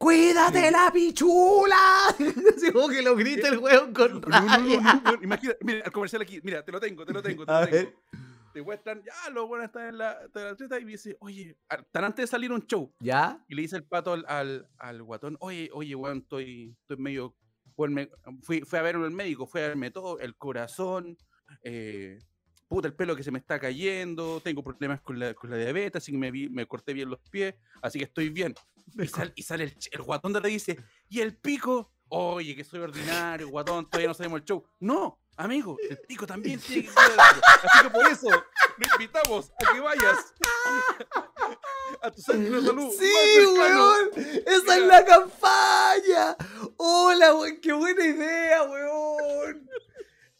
[0.01, 0.71] ¡Cuídate Sí.
[0.71, 2.07] la pichula!
[2.57, 5.01] Así como que lo grita el weón con No, no, no, no, rabia.
[5.05, 7.67] no, imagina, mira, el comercial aquí, mira, te lo tengo, te lo tengo, te lo
[7.67, 7.91] tengo.
[8.51, 11.55] Te muestran, ya, los buenos están en la, están atleta y dice, oye,
[11.91, 13.45] tan antes de salir un show, ¿Ya?
[13.47, 17.35] y le dice el pato al, al, al guatón, oye, oye, weón, estoy, estoy medio,
[18.41, 21.15] fui, fui a ver al médico, fui a verme todo, el corazón,
[21.63, 22.17] eh,
[22.67, 26.01] puta, el pelo que se me está cayendo, tengo problemas con la, con la diabetes,
[26.01, 28.53] así que me, vi- me corté bien los pies, así que estoy bien.
[28.95, 30.77] Y, sal- y sale el, guatón de y dice,
[31.09, 31.91] ¿y el pico?
[32.09, 34.65] Oye, que soy ordinario, guatón, todavía no sabemos el show.
[34.79, 37.41] No, amigo, el pico también tiene que cuidarlo.
[37.47, 40.33] Así que por eso, le invitamos a que vayas
[42.01, 42.91] a tu centro de salud.
[42.99, 43.13] ¡Sí,
[43.57, 44.09] weón!
[44.45, 46.35] ¡Esa es la campaña!
[46.77, 47.61] ¡Hola, weón!
[47.61, 49.69] ¡Qué buena idea, weón!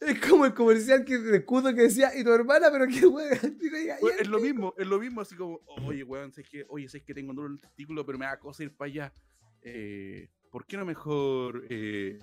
[0.02, 3.58] Es como el comercial que, de escudo que decía, y tu hermana, pero qué weón.
[3.60, 4.22] Digo, "Ya, Weón, ya".
[4.24, 7.14] es lo mismo, es lo mismo, así como, oye, weón, sé que, oye, sé que
[7.14, 9.14] tengo un dolor en el testículo, pero me da cosa ir para allá.
[9.62, 12.18] Eh, ¿Por qué no mejor eh,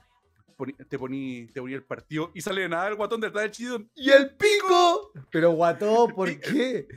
[0.89, 3.91] te poní, te poní el partido y sale de nada el guatón detrás del chidón?
[3.95, 5.13] ¡Y el pico!
[5.31, 6.89] Pero guatón, ¿por qué?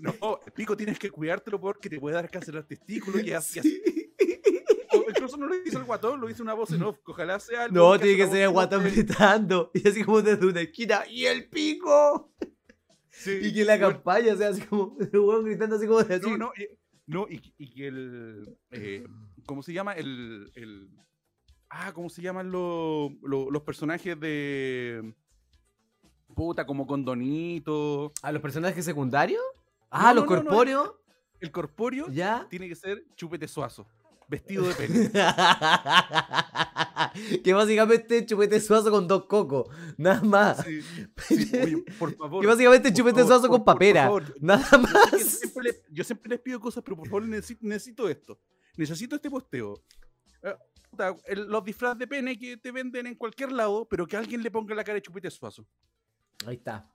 [0.00, 3.60] No, el pico tienes que cuidártelo porque te puede dar cáncer al testículo y así.
[3.60, 4.01] Sí.
[5.32, 6.98] O incluso no lo hizo el guatón, lo hizo una voz en off.
[7.06, 9.70] Ojalá sea el No, tiene que ser el guatón gritando.
[9.74, 12.32] Y así como desde una esquina, ¡y el pico!
[13.10, 16.14] Sí, Y que la weón, campaña sea así como, el weón gritando así como de
[16.14, 16.30] así.
[16.30, 16.68] No, no, y,
[17.06, 18.58] no, y, y que el.
[18.70, 19.06] eh,
[19.46, 19.92] ¿Cómo se llama?
[19.92, 20.50] El.
[20.54, 20.90] el
[21.68, 25.14] ah, ¿cómo se llaman los, los, los personajes de.
[26.34, 28.12] Puta, como Condonito.
[28.22, 29.42] ¿A los personajes secundarios?
[29.90, 30.94] Ah, los no, corpóreos.
[31.40, 32.46] El corpóreo ¿Ya?
[32.48, 33.86] tiene que ser chupete suazo.
[34.32, 35.10] Vestido de pene.
[37.44, 39.68] que básicamente chupete suazo con dos cocos.
[39.98, 40.64] Nada más.
[40.64, 40.82] Sí,
[41.28, 42.40] sí, oye, por favor.
[42.40, 44.04] que básicamente por chupete favor, suazo por- con por papera.
[44.04, 45.10] favor, Nada yo más.
[45.22, 48.40] siempre les- yo siempre les pido cosas, pero por favor necesito, necesito esto.
[48.76, 49.82] Necesito este posteo.
[50.42, 50.54] Eh,
[51.36, 54.74] los disfraces de pene que te venden en cualquier lado, pero que alguien le ponga
[54.74, 55.66] la cara de chupete suazo.
[56.46, 56.90] Ahí está.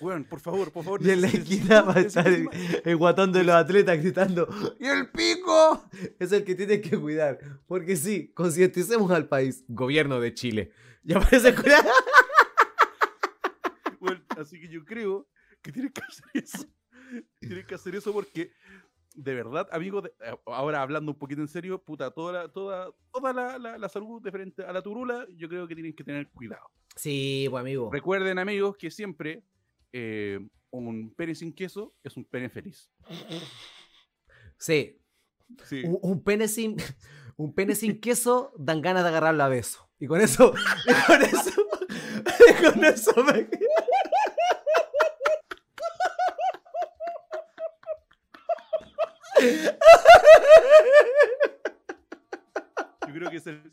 [0.00, 1.02] Weón, por favor, por favor.
[1.04, 2.48] Y en la esquina va a estar el,
[2.84, 4.48] el guatón de los atletas gritando
[4.78, 5.84] ¡Y el pico!
[6.18, 7.38] Es el que tienes que cuidar.
[7.66, 9.64] Porque sí, concienticemos al país.
[9.68, 10.72] Gobierno de Chile.
[11.02, 11.84] Ya parece cura-
[14.00, 15.28] weón, así que yo creo
[15.62, 16.66] que tienes que hacer eso.
[17.40, 18.52] Tienes que hacer eso porque,
[19.14, 22.90] de verdad, amigo, de- eh, ahora hablando un poquito en serio, puta, toda la, toda,
[23.12, 26.04] toda la, la- la salud de frente a la turula, yo creo que tienen que
[26.04, 26.70] tener cuidado.
[26.96, 27.90] Sí, pues amigo.
[27.92, 29.42] Recuerden, amigos, que siempre
[29.92, 32.90] eh, un pene sin queso es un pene feliz.
[34.58, 35.00] Sí.
[35.64, 35.82] Sí.
[35.84, 36.76] Un, un pene sin.
[37.36, 39.88] Un pene sin queso dan ganas de agarrarlo a beso.
[39.98, 40.52] Y con eso.
[40.86, 41.66] Y con eso.
[42.50, 43.48] y con eso me.
[53.06, 53.72] Yo creo que es el,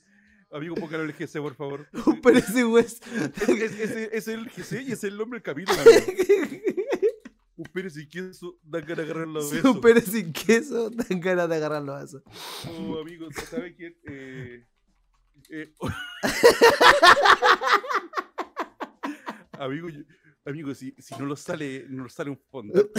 [0.52, 1.88] Amigo, póngalo el GC, por favor.
[2.24, 3.06] Pero ese West.
[3.08, 5.80] Es, es- ese- es el GC y es el nombre del capítulo.
[5.82, 5.98] amigo.
[7.58, 9.66] Un Pérez y queso dan ganas de agarrar los besos.
[9.76, 12.22] Un Pérez sin queso, dan ganas de agarrarlo a eso.
[12.70, 13.98] Oh, amigo, ¿sabe quién?
[14.08, 14.64] Eh,
[15.50, 15.74] eh,
[19.54, 20.04] amigo, yo-
[20.45, 22.89] amigo, si, si no nos sale, no nos sale un fondo.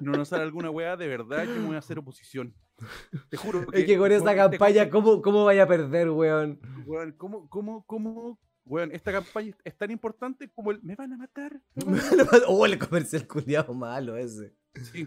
[0.00, 2.52] No nos sale alguna weá, de verdad yo me voy a hacer oposición.
[3.30, 3.66] Te juro.
[3.72, 6.60] Es que con esta te- campaña, ¿cómo, ¿cómo vaya a perder, weón?
[6.84, 11.16] Weón, ¿cómo, cómo, cómo, weón, esta campaña es tan importante como el me van a
[11.16, 11.60] matar?
[11.74, 12.42] van a matar"?
[12.48, 14.54] oh, el comercial culiado malo ese.
[14.92, 15.06] Sí,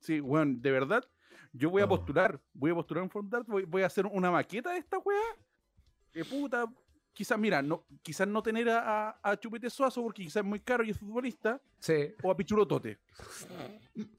[0.00, 1.04] sí, weón, de verdad,
[1.52, 1.88] yo voy a Oh.
[1.88, 5.20] postular, voy a postular en Fondart, voy, voy a hacer una maqueta de esta weá.
[6.12, 6.66] Que puta,
[7.12, 10.60] quizás, mira, no, quizás no tener a, a, a Chupete Suazo porque quizás es muy
[10.60, 12.14] caro y es futbolista, Sí.
[12.22, 12.98] o a Pichulo Tote.
[13.94, 14.10] Mien-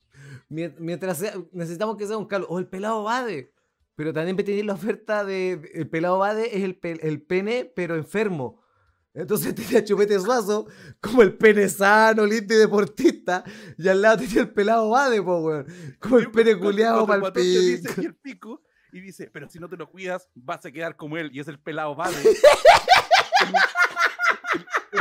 [0.49, 2.47] Mientras sea, necesitamos que sea un calvo.
[2.49, 3.51] O el pelado Bade.
[3.95, 5.71] Pero también tenéis la oferta de.
[5.73, 8.61] El pelado Bade es el, pe- el pene, pero enfermo.
[9.13, 10.67] Entonces tenía Chupete Suazo
[10.99, 13.43] como el pene sano, lindo y deportista.
[13.77, 15.65] Y al lado tenía el pelado Bade, po, weón.
[15.99, 18.01] Como el pene cuando para el dice, pico.
[18.01, 18.61] y el pico,
[18.91, 21.47] y dice, pero si no te lo cuidas, vas a quedar como él, y es
[21.47, 22.17] el pelado padre.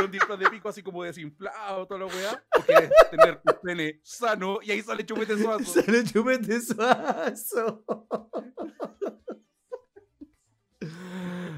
[0.03, 2.43] Un disfraz de pico así como desinflado, toda la weá.
[2.57, 5.63] O quieres tener un pene sano, y ahí sale Chupete Suazo.
[5.81, 7.83] Sale Chupete Suazo.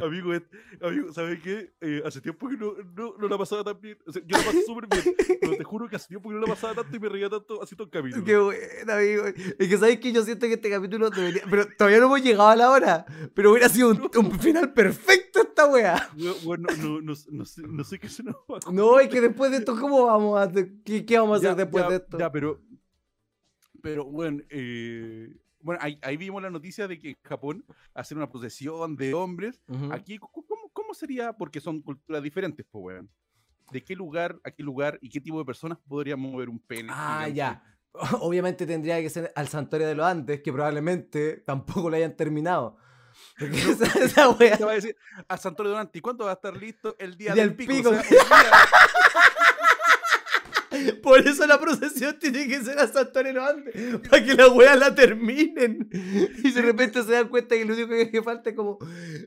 [0.02, 0.32] Amigo,
[0.82, 1.74] amigo, ¿sabes qué?
[1.82, 3.98] Eh, hace tiempo que no, no, no la pasaba tan bien.
[4.06, 6.42] O sea, yo la pasé súper bien, pero te juro que hace tiempo que no
[6.42, 8.24] la pasaba tanto y me reía tanto así todo el capítulo.
[8.24, 9.26] Qué bueno, amigo.
[9.26, 11.44] Es que sabes que yo siento que este capítulo debería.
[11.50, 13.06] Pero todavía no hemos llegado a la hora.
[13.34, 16.10] Pero hubiera sido un, un final perfecto esta wea.
[16.16, 19.10] Bueno, bueno, no, no, no sé, no sé qué se nos va a No, es
[19.10, 20.70] que después de esto, ¿cómo vamos a hacer?
[20.84, 22.20] ¿Qué, qué vamos a hacer Ya, después ya, de esto?
[22.20, 22.62] Ya, pero.
[23.82, 25.36] Pero, bueno, eh,
[25.68, 29.62] bueno ahí, ahí vimos la noticia de que en Japón hacen una procesión de hombres.
[29.92, 31.34] Aquí, ¿cómo, cómo sería?
[31.34, 33.10] Porque son culturas diferentes, pues, weón.
[33.72, 36.88] ¿De qué lugar, a qué lugar y qué tipo de personas podrían mover un pene?
[36.90, 37.36] Ah, gigante?
[37.36, 37.64] ya.
[38.22, 42.78] Obviamente tendría que ser al santuario de los Andes, que probablemente tampoco lo hayan terminado.
[43.38, 44.58] Porque esa, esa wea.
[44.58, 44.96] Te va a decir
[45.28, 47.74] a Santorio Donante, ¿y cuándo va a estar listo el día del del pico?
[47.74, 47.90] pico.
[47.90, 48.04] O sea,
[51.04, 53.74] Por eso la procesión tiene que ser de los Andes.
[54.10, 55.90] Para que las weas la terminen.
[56.44, 58.78] Y de repente se dan cuenta que lo único que falta es como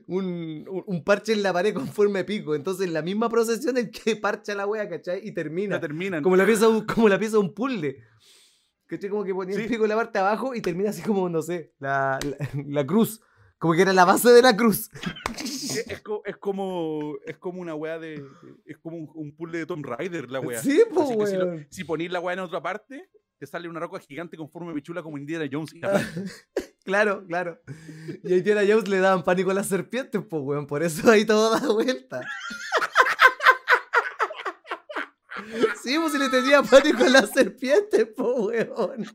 [0.07, 2.55] un, un- parche en la pared con forma de pico.
[2.55, 5.21] Entonces la misma procesión es que parcha la wea, ¿cachai?
[5.27, 5.75] Y termina.
[5.75, 6.23] la terminan.
[6.23, 7.97] Como la pieza, como la pieza de un puzzle.
[8.87, 9.09] ¿Cachai?
[9.09, 11.41] Como que ponía el pico en la parte de abajo y termina así como, no
[11.41, 13.21] sé, la, la, la cruz.
[13.61, 14.89] Como que era la base de la cruz.
[15.39, 18.21] Es, es co- es como, es como una wea de.
[18.65, 20.59] Es como un, un puzzle de Tomb Raider, la wea.
[20.61, 21.67] Sí, pues, Así que si, lo- weón.
[21.69, 23.07] si ponís la weá en otra parte,
[23.37, 25.73] te sale una roca gigante con forma de pichula como Indiana Jones.
[25.75, 26.01] y Ah,
[26.83, 27.61] Claro, claro.
[28.23, 30.65] Y a Indiana Jones le daban pánico a las serpientes, pues, weón.
[30.65, 32.21] Por eso ahí todo da vuelta.
[35.83, 38.37] Sí, pues si le tenía pánico a las serpientes, pues,
[38.77, 39.05] weón.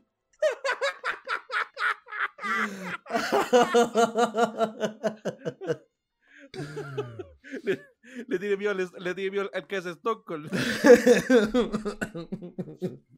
[7.63, 7.81] Le,
[8.27, 10.49] le tiene miedo, al- le tiene miedo al que Stone Cold.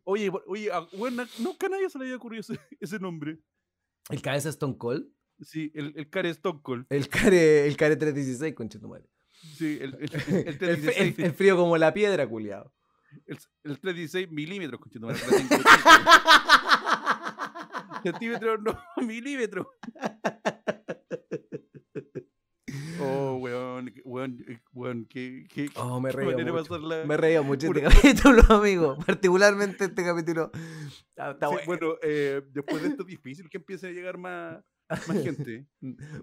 [0.04, 3.40] Oye, oye, a- bueno, nunca a nadie se le había ocurrido ese, ese nombre.
[4.10, 5.08] ¿El cabeza Stone Cold?
[5.42, 6.86] Sí, el, el care Stone Cold.
[6.90, 9.06] El care, el care 316, conchetumare.
[9.56, 12.74] Sí, el, el, el, el El, 316, el- el frío como la piedra, culiado.
[13.26, 15.18] el, el 316 milímetros, conchetumare,
[18.04, 19.68] Centímetros, no, milímetros.
[23.02, 26.34] Oh, weón, weón, eh, weón, qué, qué, Oh, me reí.
[26.52, 27.06] pasarla.
[27.06, 28.98] Me reí mucho este capítulo, amigo.
[29.06, 30.52] Particularmente este capítulo.
[31.08, 31.66] Está, está Sí, bueno.
[31.66, 35.66] bueno, eh, después de esto es difícil que empiece a llegar más, más gente.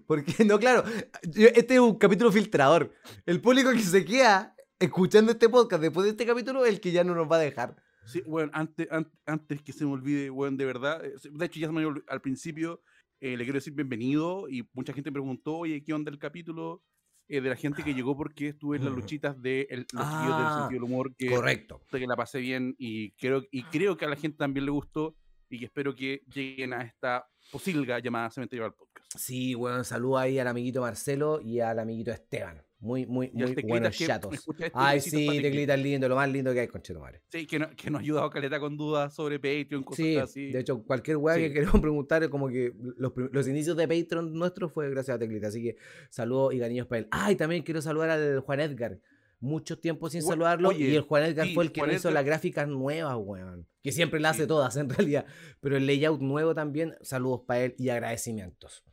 [0.06, 0.84] Porque, no, claro,
[1.22, 2.92] yo- este es un capítulo filtrador.
[3.24, 6.92] El público que se queda escuchando este podcast después de este capítulo es el que
[6.92, 7.74] ya no nos va a dejar.
[8.06, 11.60] Sí, bueno, antes, an- antes que se me olvide, bueno, de verdad, eh, de hecho
[11.60, 12.80] ya se me olvidó al principio,
[13.20, 16.82] eh, le quiero decir bienvenido y mucha gente preguntó, oye, ¿qué onda el capítulo?
[17.28, 20.36] Eh, de la gente que llegó porque estuve en las luchitas de el- los chiquillos
[20.36, 21.82] del Ah, sentido del humor, que, Correcto.
[21.90, 25.16] que la pasé bien y creo, y creo que a la gente también le gustó
[25.50, 29.06] y que espero que lleguen a esta posilga llamada Cementerio al Podcast.
[29.16, 32.62] Sí, bueno, saludo ahí al amiguito Marcelo y al amiguito Esteban.
[32.78, 34.34] Muy, muy, muy buenos chatos.
[34.34, 35.42] este, Ay, sí, Teclitas.
[35.42, 37.22] Teclita es lindo, lo más lindo que hay, conchetumare.
[37.28, 40.50] Sí, que, no- que nos ha ayudado Caleta con dudas sobre Patreon, cosas Sí, así.
[40.52, 44.72] de hecho, cualquier weá que queremos preguntar, como que los, los inicios de Patreon nuestros
[44.72, 45.48] fue gracias a Teclita.
[45.48, 45.76] Así que
[46.10, 47.08] saludos y cariños para él.
[47.10, 49.00] Ah, y también quiero saludar al Juan Edgar.
[49.40, 50.70] Mucho tiempo sin saludarlo.
[50.70, 53.16] oye, y el Juan Edgar sí, fue el que Juan hizo Edgar- las gráficas nuevas,
[53.18, 53.66] weón.
[53.82, 55.24] Que siempre las hace todas, en realidad.
[55.60, 58.84] Pero el layout nuevo también, saludos para él y agradecimientos.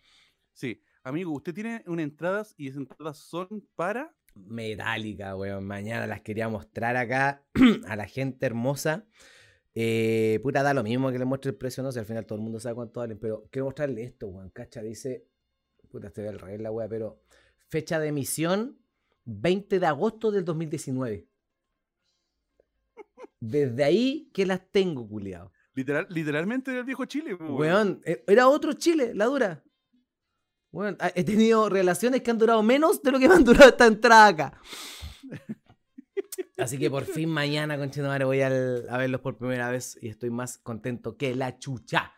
[0.53, 0.81] Sí.
[1.05, 4.15] Amigo, usted tiene unas entradas y esas entradas son para.
[4.35, 5.65] Metálica, weón.
[5.65, 7.45] Mañana las quería mostrar acá
[7.87, 9.05] a la gente hermosa.
[9.75, 12.37] Eh, puta, da lo mismo que le muestre el precio, no sé, al final todo
[12.37, 14.49] el mundo sabe cuánto valen, pero quiero mostrarle esto, weón.
[14.51, 15.27] Cacha, dice,
[15.89, 17.21] puta, estoy al revés la weá, pero
[17.67, 18.79] fecha de emisión
[19.25, 21.27] 20 de agosto del 2019.
[23.41, 25.51] Desde ahí que las tengo, culiado.
[25.73, 27.55] Literal, literalmente del viejo Chile, weón.
[27.55, 29.63] Weón, eh, era otro Chile, la dura.
[30.73, 33.69] Weón, ah, he tenido relaciones que han durado menos de lo que me han durado
[33.69, 34.59] esta entrada acá.
[36.57, 40.29] Así que por fin mañana, conchetumare, voy al- a verlos por primera vez y estoy
[40.29, 42.11] más contento que la chucha.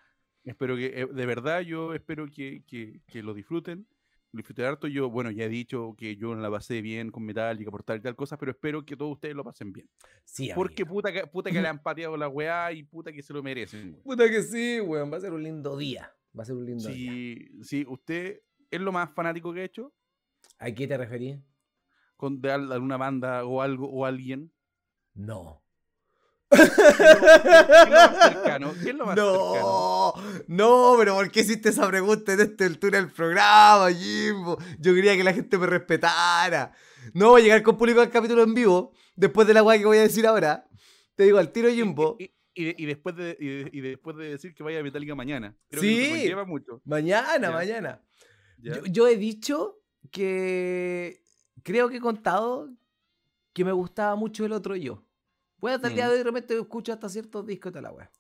[0.43, 3.88] Espero que, eh, de verdad, yo espero que, que, que lo disfruten.
[4.32, 4.88] Lo disfruten harto.
[4.88, 8.16] Yo, bueno, ya he dicho que yo la pasé bien con Metallica, Portal y tal
[8.16, 9.89] cosa, pero espero que todos ustedes lo pasen bien.
[10.24, 10.93] Sí, Porque amigo.
[10.95, 13.99] puta que, puta que le han pateado la weá y puta que se lo merecen.
[14.03, 15.12] Puta que sí, weón.
[15.12, 16.12] Va a ser un lindo día.
[16.38, 17.12] Va a ser un lindo día.
[17.12, 18.41] Si, si usted
[18.76, 19.93] es lo más fanático que ha hecho,
[20.59, 21.38] ¿A qué te referís?
[22.17, 24.51] con de al- alguna banda o algo o alguien,
[25.13, 25.61] No.
[26.49, 28.73] ¿qué es lo más cercano?
[28.82, 29.34] ¿Qué es lo más cercano?
[29.61, 30.13] No,
[30.47, 34.57] no, pero ¿por qué hiciste esa pregunta en esta altura del programa, Jimbo?
[34.80, 36.71] Yo quería que la gente me respetara.
[37.13, 39.86] No voy a llegar con público al capítulo en vivo, después de la weá que
[39.86, 40.67] voy a decir ahora.
[41.15, 42.15] Te digo al tiro, Jimbo.
[42.19, 44.80] Y, y- y de- y después de, y, de- y después de decir que vaya
[44.80, 45.55] a Metallica mañana.
[45.69, 46.23] Creo Sí.
[46.30, 46.82] que mucho.
[46.86, 47.51] Mañana, Ya.
[47.51, 48.01] mañana.
[48.74, 49.80] Yo, yo he dicho
[50.11, 51.22] que
[51.63, 52.70] creo que he contado
[53.53, 55.03] que me gustaba mucho el otro yo.
[55.59, 56.07] Pues hasta el día Mm.
[56.07, 58.11] de hoy de repente escucho hasta ciertos discos de la weá.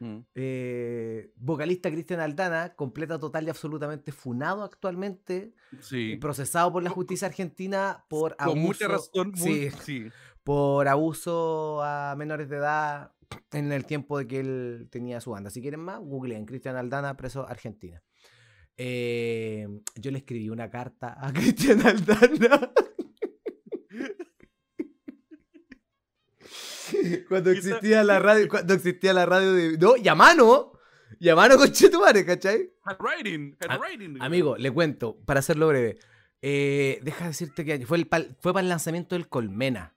[0.00, 0.18] Mm.
[0.34, 6.16] Eh, vocalista Cristian Aldana, completa, total y absolutamente funado actualmente, Sí.
[6.16, 9.32] procesado por la justicia argentina por abuso, Con mucha razón.
[9.36, 10.06] muy- sí, sí.
[10.42, 13.12] por abuso a menores de edad
[13.52, 15.50] en el tiempo de que él tenía su banda.
[15.50, 18.02] Si quieren más, googleen Cristian Aldana, preso Argentina.
[18.76, 19.66] Eh,
[19.96, 22.72] yo le escribí una carta a Cristian Aldana.
[27.28, 29.78] Cuando existía la radio, cuando existía la radio de.
[29.78, 30.72] No, y a mano.
[31.20, 32.72] Y a mano con Chetumare, ¿cachai?
[32.84, 33.56] Handwriting.
[33.68, 34.20] A- Handwriting.
[34.20, 35.98] Amigo, le cuento, para hacerlo breve.
[36.42, 39.96] Eh, deja de decirte que año- fue, el pal- fue para el lanzamiento del Colmena.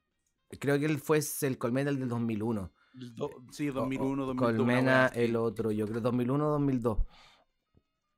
[0.60, 2.72] Creo que él fue el Colmena el del 2001.
[2.94, 4.50] El do- sí, O- o 2001, 2002.
[4.50, 7.00] una Colmena el otro, yo creo 2001 2002.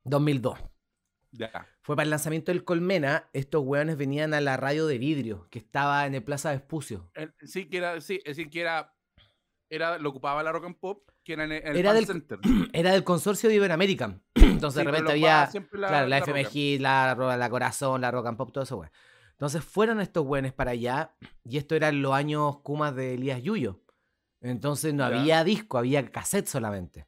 [0.04, 0.58] 2002.
[1.32, 1.66] Ya.
[1.82, 5.60] Fue para el lanzamiento del Colmena, estos hueones venían a la radio de vidrio que
[5.60, 7.10] estaba en el Plaza Vespucio.
[7.14, 8.94] El- sí, que era, sí, es decir, que era,
[9.68, 12.40] era, lo ocupaba la Rock and Pop, que era en el, Era del- Center.
[12.72, 14.22] Era del consorcio de Iberoamerican.
[14.34, 18.26] Entonces Sí, de repente había la- claro, la, la FMG, la, la Corazón, la Rock
[18.26, 18.90] and Pop, todo eso, güey.
[19.32, 23.80] Entonces fueron estos güeyes para allá y esto eran los años Kumas de Elías Yuyo.
[24.42, 27.06] Entonces no había disco, había cassette solamente.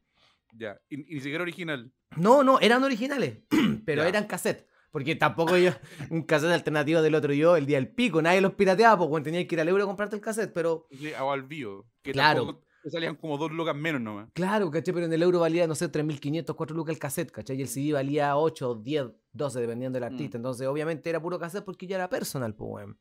[0.55, 0.81] Ya.
[0.89, 1.93] Y, y ni siquiera original.
[2.17, 3.39] No, no, eran originales,
[3.85, 4.69] pero eran cassette.
[4.91, 5.71] Porque tampoco yo,
[6.11, 9.25] un cassette alternativo del otro yo, el día del pico, nadie los pirateaba, porque bueno,
[9.25, 10.87] tenías que ir al euro a comprarte el cassette, pero
[11.21, 11.87] o al bio.
[12.03, 12.63] Que Claro.
[12.91, 14.29] salían como dos lucas menos nomás.
[14.35, 14.93] claro, ¿cachai?
[14.93, 17.57] Pero en el euro valía, no sé, 3.500, 4 lucas el cassette, ¿cachai?
[17.57, 20.13] Y el CD valía 8, 10, 12, dependiendo del Mm.
[20.13, 20.37] artista.
[20.37, 22.99] Entonces, obviamente era puro cassette porque ya era personal, pues, weón.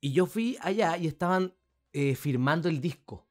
[0.00, 1.52] Y yo fui allá y estaban
[1.92, 3.28] eh, firmando el disco,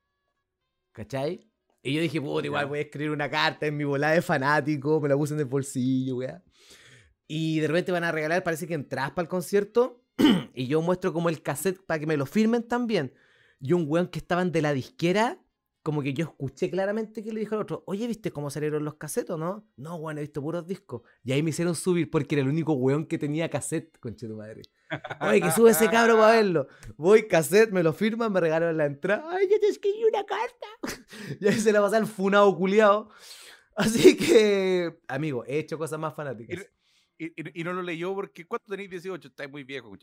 [0.91, 1.50] ¿cachai?
[1.83, 5.01] Y yo dije, puta, igual voy a escribir una carta en mi volada de fanático,
[5.01, 6.43] me la puse en el bolsillo, weá.
[7.27, 10.03] Y de repente van a regalar, parece que entradas para el concierto.
[10.53, 13.13] y yo muestro como el cassette para que me lo firmen también.
[13.59, 15.41] Y un weón que estaban de la disquera,
[15.81, 18.95] como que yo escuché claramente que le dijo al otro, oye, ¿viste cómo salieron los
[18.95, 19.67] cassettes no?
[19.77, 21.01] No, weón, he visto puros discos.
[21.23, 24.35] Y ahí me hicieron subir porque era el único weón que tenía cassette, conche tu
[24.35, 24.61] madre.
[25.21, 26.67] Oye, que sube ese cabro para verlo.
[26.97, 29.23] Voy, cassette, me lo firman, me regalan la entrada.
[29.31, 30.67] Ay, yo te escribí una carta.
[31.39, 33.09] y ahí se la pasé al funado culiao.
[33.75, 36.67] Así que, amigo, he hecho cosas más fanáticas.
[37.17, 39.27] Y, y- y no lo leyó porque ¿cuánto tenéis 18?
[39.27, 39.91] Estáis muy viejo.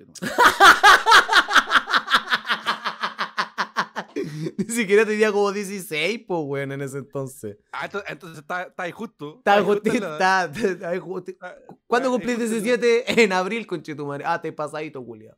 [4.59, 7.57] Ni siquiera tenía como 16, pues, weón, en ese entonces.
[7.73, 9.37] Ah, entonces, entonces está, está ahí justo.
[9.39, 10.53] Estaba ahí justo en justi- la- está-
[11.01, 13.23] justi- está- ¿Cuándo ahí cumplís justo en la- 17?
[13.23, 14.25] En abril, conchetumare.
[14.27, 15.37] Ah, te pasadito, culiao.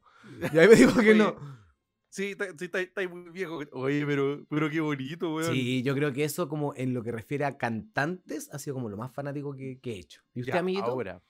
[0.53, 1.37] Y ahí me dijo que no.
[2.13, 3.61] Sí, está, muy viejo.
[3.73, 5.53] Oye, pero, pero qué bonito, weón.
[5.53, 8.89] Sí, yo creo que eso, como en lo que refiere a cantantes, ha sido como
[8.89, 10.21] lo más fanático que, que he hecho.
[10.35, 10.87] ¿Y usted, Ya, amiguito?
[10.87, 11.23] Ahora,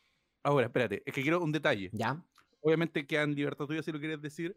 [0.42, 1.02] ahora, espérate.
[1.04, 1.90] Es que quiero un detalle.
[1.92, 2.22] ¿Ya?
[2.62, 4.56] Obviamente queda en libertad tuya si lo quieres decir.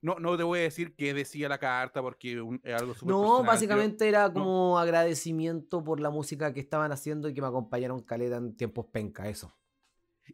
[0.00, 3.08] No, no te voy a decir qué decía la carta porque un- es algo súper
[3.10, 3.46] No, personal.
[3.46, 8.36] Básicamente era como agradecimiento por la música que estaban haciendo y que me acompañaron caleta
[8.36, 9.52] en tiempos penca, eso.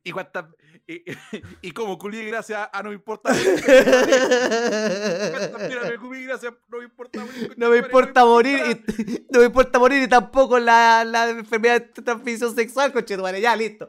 [0.03, 0.47] Y cuántas.
[0.87, 1.03] Y,
[1.63, 3.33] y como culí gracias a no me importa.
[3.33, 3.65] morir,
[6.27, 7.55] gracias no me importa morir.
[7.57, 12.03] No me importa morir y, no me importa morir y tampoco la, la enfermedad de
[12.03, 13.41] transmisión sexual, conchetumare.
[13.41, 13.89] Ya, listo.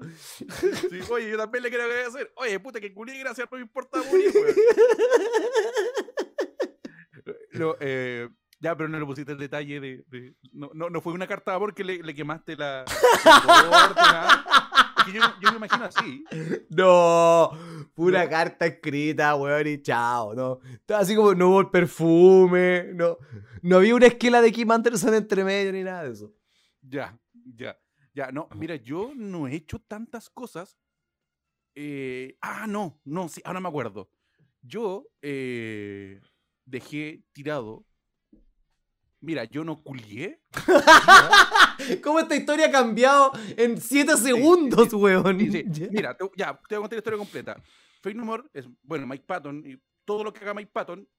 [0.89, 2.31] Sí, oye, yo también le quiero hacer.
[2.35, 4.31] Oye, puta, que culí gracias no me importa morir,
[7.79, 8.29] eh,
[8.59, 10.03] ya, pero no le pusiste el detalle de.
[10.07, 12.85] de- no, no, no fue una carta de amor que le, le quemaste la.
[15.05, 16.23] Que yo, yo me imagino así.
[16.69, 17.51] No,
[17.93, 18.29] pura No.
[18.29, 20.59] carta escrita, weón, y chao, ¿no?
[20.95, 23.17] Así como no hubo el perfume, no,
[23.61, 26.33] no había una esquela de Kim Anderson entre medio ni nada de eso.
[26.81, 27.17] Ya,
[27.55, 27.77] ya,
[28.13, 28.31] ya.
[28.31, 30.77] No, mira, yo no he hecho tantas cosas.
[31.75, 34.09] eh, ah, no, no, sí, ahora me acuerdo.
[34.61, 36.21] Yo eh,
[36.65, 37.85] dejé tirado.
[39.25, 40.39] Mira, yo no culié.
[42.03, 45.39] ¿Cómo esta historia ha cambiado en 7 segundos, weón?
[45.39, 45.63] Sí, sí.
[45.71, 45.87] Ya.
[45.89, 47.63] Mira, te, ya, te voy a contar la historia completa.
[48.03, 51.09] Fake No More es, bueno, Mike Patton, y todo lo que haga Mike Patton,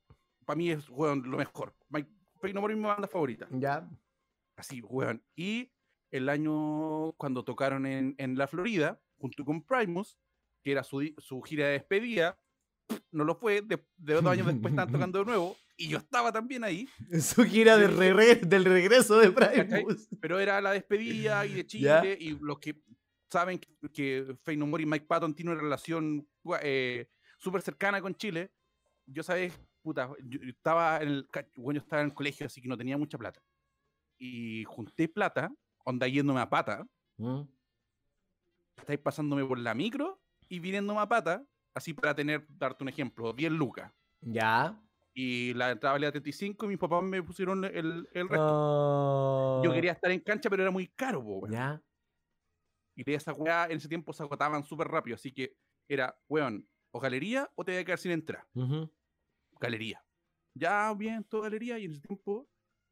[0.44, 1.74] para mí es, weón, lo mejor.
[1.88, 2.08] Mike,
[2.40, 3.48] Fake No More es mi banda favorita.
[3.50, 3.88] Ya.
[4.54, 5.20] Así, weón.
[5.34, 5.72] Y
[6.12, 10.16] el año cuando tocaron en, en la Florida, junto con Primus,
[10.62, 12.38] que era su, su gira de despedida,
[13.10, 16.32] no lo fue, de, de dos años después estaban tocando de nuevo, y yo estaba
[16.32, 16.88] también ahí,
[17.20, 20.08] Su gira de regre- del regreso de Primus.
[20.20, 22.00] pero era la despedida y de Ya.
[22.02, 22.80] Chile, y los que
[23.30, 26.26] saben que, que Faye No y Mike Patton tienen una relación
[26.62, 27.08] eh,
[27.38, 28.50] súper cercana con Chile,
[29.06, 29.52] yo sabes,
[29.82, 32.96] puta, yo estaba en el, bueno, yo estaba en el colegio, así que no tenía
[32.96, 33.42] mucha plata.
[34.18, 35.52] Y junté plata,
[35.84, 36.86] onda yéndome a pata,
[37.18, 37.42] Mm.
[38.76, 43.32] estáis pasándome por la micro y viniéndome a pata, así para tener, darte un ejemplo,
[43.32, 43.92] 10 lucas.
[44.20, 44.80] Ya.
[45.18, 48.46] Y la entrada valía 35 y mis papás me pusieron el, el resto.
[48.48, 49.62] Oh.
[49.64, 51.50] Yo quería estar en cancha, pero era muy caro, weón.
[51.50, 51.82] Ya.
[52.94, 55.56] Y de esa weá en ese tiempo se agotaban súper rápido, así que
[55.88, 58.46] era, weón, o galería o te voy a quedar sin entrar.
[59.58, 60.04] Galería.
[60.54, 62.50] Ya, bien, todo galería, y en ese tiempo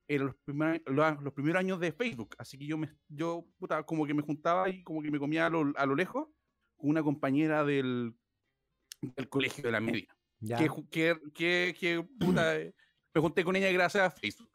[0.08, 3.82] eran los, primer- los, los primeros años de Facebook, así que yo, me, yo puta,
[3.84, 6.28] como que me juntaba y como que me comía a lo, a lo lejos
[6.76, 8.14] con una compañera del,
[9.02, 10.14] del colegio de la media.
[10.40, 10.58] Ya.
[10.58, 12.74] Que, que, que, que, puta, eh,
[13.14, 14.50] me junté con ella gracias a Facebook.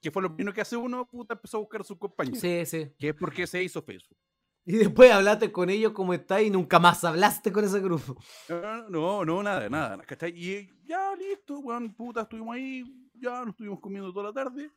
[0.00, 2.40] Que fue lo primero que hace uno, puta, empezó a buscar a sus compañeros.
[2.40, 2.92] Sí, sí.
[2.98, 4.18] Que es porque se hizo Facebook.
[4.64, 8.16] Y después hablaste con ellos como está y nunca más hablaste con ese grupo.
[8.48, 10.32] No, no, no, nada, nada, ¿cachai?
[10.36, 14.70] Y ya, listo, weón, puta, estuvimos ahí, ya nos estuvimos comiendo toda la tarde.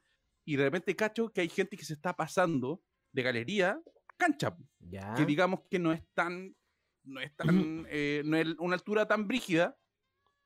[0.44, 2.82] Y de repente cacho que hay gente que se está pasando
[3.12, 4.58] de galería a cancha.
[4.80, 5.14] Ya.
[5.16, 6.56] Que digamos que no es tan,
[7.04, 9.78] no es tan, eh, no es una altura tan brígida,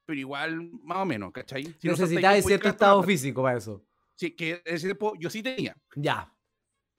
[0.09, 1.63] pero igual más o menos, ¿cachai?
[1.77, 3.85] Si Necesitáis cierto estado físico para eso.
[4.15, 6.33] Sí, que ese yo sí tenía, Ya.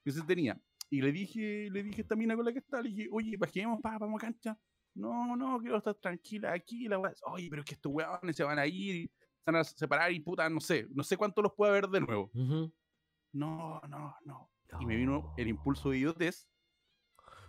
[0.04, 0.62] yo sí tenía.
[0.88, 3.36] Y le dije, le dije a esta mina con la que está, le dije, oye,
[3.36, 4.56] bajemos, pa, vamos a cancha.
[4.94, 7.00] No, no, quiero estar tranquila aquí, la.
[7.32, 9.10] Oye, pero es que estos weones se van a ir
[9.44, 12.00] se van a separar y puta, no sé, no sé cuánto los puede haber de
[12.02, 12.30] nuevo.
[12.32, 12.72] Ujú.
[13.32, 14.50] No, no, no.
[14.78, 16.46] Y me vino el impulso de idiotez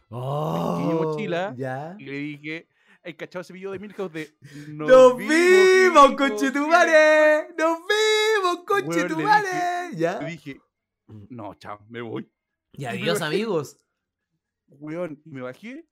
[0.10, 1.96] Oh, mochila Ya.
[2.00, 2.68] y le dije,
[3.04, 4.30] hay cachado ese video de Milhouse de
[4.70, 7.48] ¡Nos vimos, vimos, conchetumare!
[7.58, 9.90] ¡Nos vimos, conchetumare!
[9.92, 10.20] Le Ya.
[10.20, 10.60] dije,
[11.30, 12.30] no, chao, me voy.
[12.74, 13.78] Y adiós, amigos.
[14.68, 15.86] weón, y me bajé,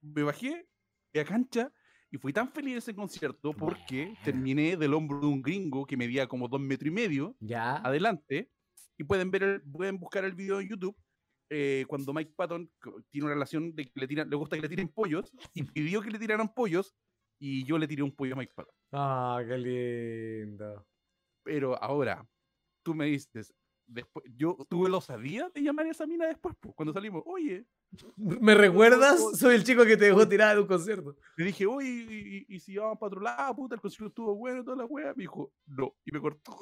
[0.00, 0.66] me bajé
[1.12, 1.72] de la cancha
[2.10, 4.22] y fui tan feliz en ese concierto porque Buena.
[4.24, 7.76] terminé del hombro de un gringo que medía como dos metros y medio Ya.
[7.78, 8.50] adelante
[8.96, 10.96] y pueden ver, el- pueden buscar el video en YouTube
[11.50, 12.70] eh, cuando Mike Patton
[13.10, 16.00] tiene una relación de que le, tiran, le gusta que le tiren pollos y pidió
[16.02, 16.94] que le tiraran pollos
[17.38, 18.74] y yo le tiré un pollo a Mike Patton.
[18.92, 20.86] Ah, qué lindo.
[21.42, 22.26] Pero ahora,
[22.82, 23.52] tú me dices,
[23.86, 27.66] después, yo tuve la osadía de llamar a esa mina después, pues, cuando salimos, oye,
[28.16, 29.20] ¿Me recuerdas?
[29.38, 31.16] Soy el chico que te dejó tirada de un concierto.
[31.36, 34.34] Le dije, oye, y, y- y si vamos para otro lado, puta, el concierto estuvo
[34.34, 35.14] bueno, toda la wea.
[35.14, 36.58] Me dijo, no, y me cortó.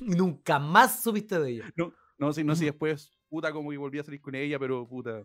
[0.00, 1.72] Nunca más supiste de ella.
[2.18, 5.22] no, si no, si después, puta, como que volví a salir con ella, pero puta,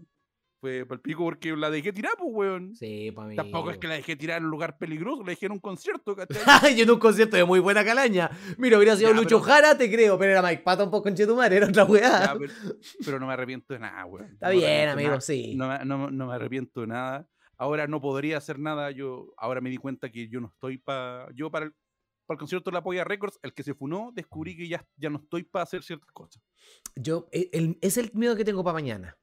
[0.61, 2.73] fue para el pico porque la dejé tirar, pues, weón.
[2.73, 3.35] Sí, para mí.
[3.35, 6.15] Tampoco es que la dejé tirar en un lugar peligroso, la dejé en un concierto,
[6.15, 6.35] ¿cachai?
[6.77, 8.31] Yo en un concierto de muy buena calaña.
[8.57, 11.57] Mira, hubiera sido Ya, Lucho pero- Jara, te creo, pero era Mike Patton por conchetumare,
[11.57, 12.33] era otra weá.
[12.39, 12.53] Pero,
[13.05, 14.31] pero no me arrepiento de nada, weón.
[14.31, 15.21] Está No bien, amigo, nada.
[15.21, 15.53] sí.
[15.55, 17.27] No, no, no me arrepiento de nada.
[17.59, 18.89] Ahora no podría hacer nada.
[18.91, 21.27] Yo ahora me di cuenta que yo no estoy para.
[21.35, 21.73] Yo para el,
[22.28, 25.09] para el concierto de la Polla Records, el que se funó, descubrí que ya, ya
[25.09, 26.43] no estoy para hacer ciertas cosas.
[26.95, 29.17] Yo, e- el- es el miedo que tengo para mañana.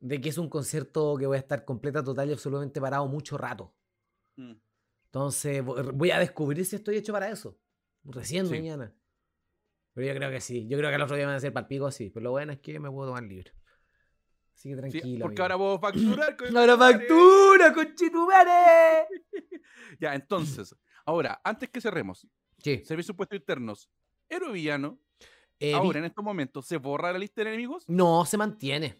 [0.00, 3.38] De que es un concierto que voy a estar completa, total y absolutamente parado mucho
[3.38, 3.74] rato.
[4.36, 4.52] Mm.
[5.06, 7.58] Entonces vo- voy a descubrir si estoy hecho para eso.
[8.04, 8.52] Recién Sí.
[8.52, 8.94] mañana.
[9.94, 10.66] Pero yo creo que sí.
[10.68, 12.10] Yo creo que el otro día me van a hacer palpico así.
[12.10, 13.52] Pero lo bueno es que me puedo tomar libre.
[14.54, 15.22] Así que Sí, tranquilo.
[15.22, 15.42] porque amigo.
[15.42, 16.36] ahora puedo facturar.
[16.36, 19.06] con- ¡Ahora factura, conchetumare!
[20.00, 20.74] Ya, entonces,
[21.06, 22.26] ahora, antes que cerremos,
[22.58, 22.82] Sí.
[22.84, 23.88] servicio puesto internos,
[24.28, 24.98] héroe villano,
[25.58, 27.84] Eh, ahora en estos momentos, ¿se borra la lista de enemigos?
[27.88, 28.94] No, se mantiene.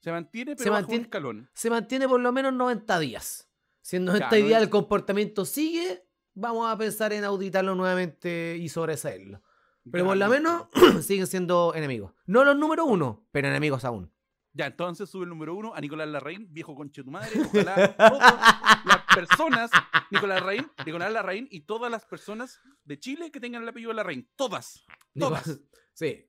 [0.00, 1.50] Se mantiene, pero Se bajo mantiene- un escalón.
[1.54, 3.50] Se mantiene por lo menos 90 días.
[3.80, 8.68] Si en 90 Ya, días el comportamiento sigue, vamos a pensar en auditarlo nuevamente y
[8.68, 9.42] sobresaerlo.
[9.90, 10.66] Pero por lo menos
[11.04, 12.12] siguen siendo enemigos.
[12.26, 14.12] No los número uno, pero enemigos aún.
[14.58, 17.30] Ya, entonces sube el número uno a Nicolás Larraín, viejo conche tu madre.
[17.40, 19.70] Ojalá todas las personas,
[20.10, 24.28] Nicolás Larraín, Nicolás Larraín y todas las personas de Chile que tengan el apellido Larraín.
[24.36, 24.84] Todas.
[25.18, 25.44] Todas.
[25.94, 26.28] Sí.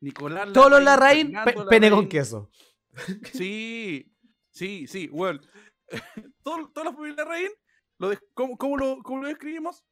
[0.00, 2.08] Nicolás Todos los Larraín, pe- pene con Larraín.
[2.08, 2.50] queso.
[3.32, 4.12] Sí,
[4.50, 5.40] sí, sí, bueno.
[6.42, 7.50] Todo- Todas las familias Larraín,
[7.98, 9.84] lo de- ¿cómo, cómo lo, ¿cómo lo describimos?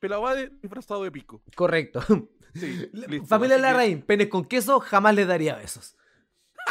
[0.00, 1.42] Pelabade disfrazado de pico.
[1.56, 2.00] Correcto.
[2.54, 5.96] Sí, La- listo, Familia así que- Larraín, penes con queso, jamás les daría besos.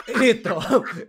[0.20, 0.60] Listo.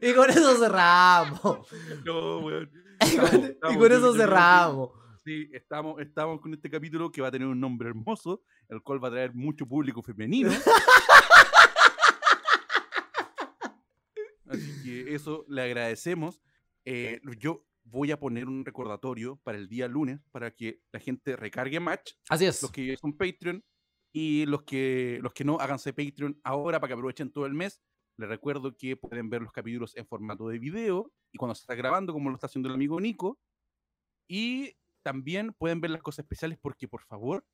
[0.03, 1.69] y con eso cerramos.
[2.05, 2.71] No, weón.
[3.03, 4.91] Y con, Estamos- y estamos, con yo- eso cerramos.
[5.25, 9.03] Sí, estamos, estamos con este capítulo que va a tener un nombre hermoso, el cual
[9.03, 10.51] va a traer mucho público femenino.
[14.49, 16.41] Así que eso le agradecemos.
[16.85, 21.37] Eh, yo voy a poner un recordatorio para el día lunes para que la gente
[21.37, 22.63] recargue Match, Así es.
[22.63, 23.65] los que son Patreon
[24.13, 27.81] y los que, los que no, háganse Patreon ahora para que aprovechen todo el mes.
[28.21, 31.75] Les recuerdo que pueden ver los capítulos en formato de video y cuando se está
[31.75, 33.39] grabando, como lo está haciendo el amigo Nico.
[34.29, 37.45] Y también pueden ver las cosas especiales porque, por favor,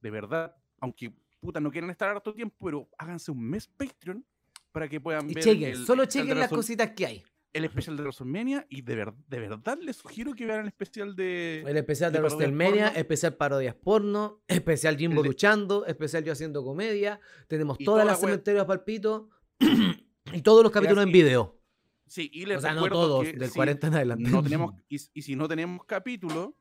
[0.00, 4.24] de verdad, aunque puta no quieran estar harto tiempo, pero háganse un mes Patreon
[4.70, 7.22] para que puedan Y ver chequen, el solo chequen las cositas que hay.
[7.52, 11.14] el especial de WrestleMania y de, ver- de verdad les sugiero que vean el especial
[11.16, 11.62] de...
[11.66, 16.64] El especial de, de WrestleMania, especial parodias porno, especial Jimbo de- luchando, especial yo haciendo
[16.64, 17.20] comedia.
[17.48, 19.28] Tenemos Y todas toda las la cementerios palpito
[20.34, 21.58] y todos los capítulos en video.
[22.06, 24.30] Sí, y les O sea, no todos, que del si 40 en adelante.
[24.30, 26.54] no tenemos, y, y si no tenemos capítulo,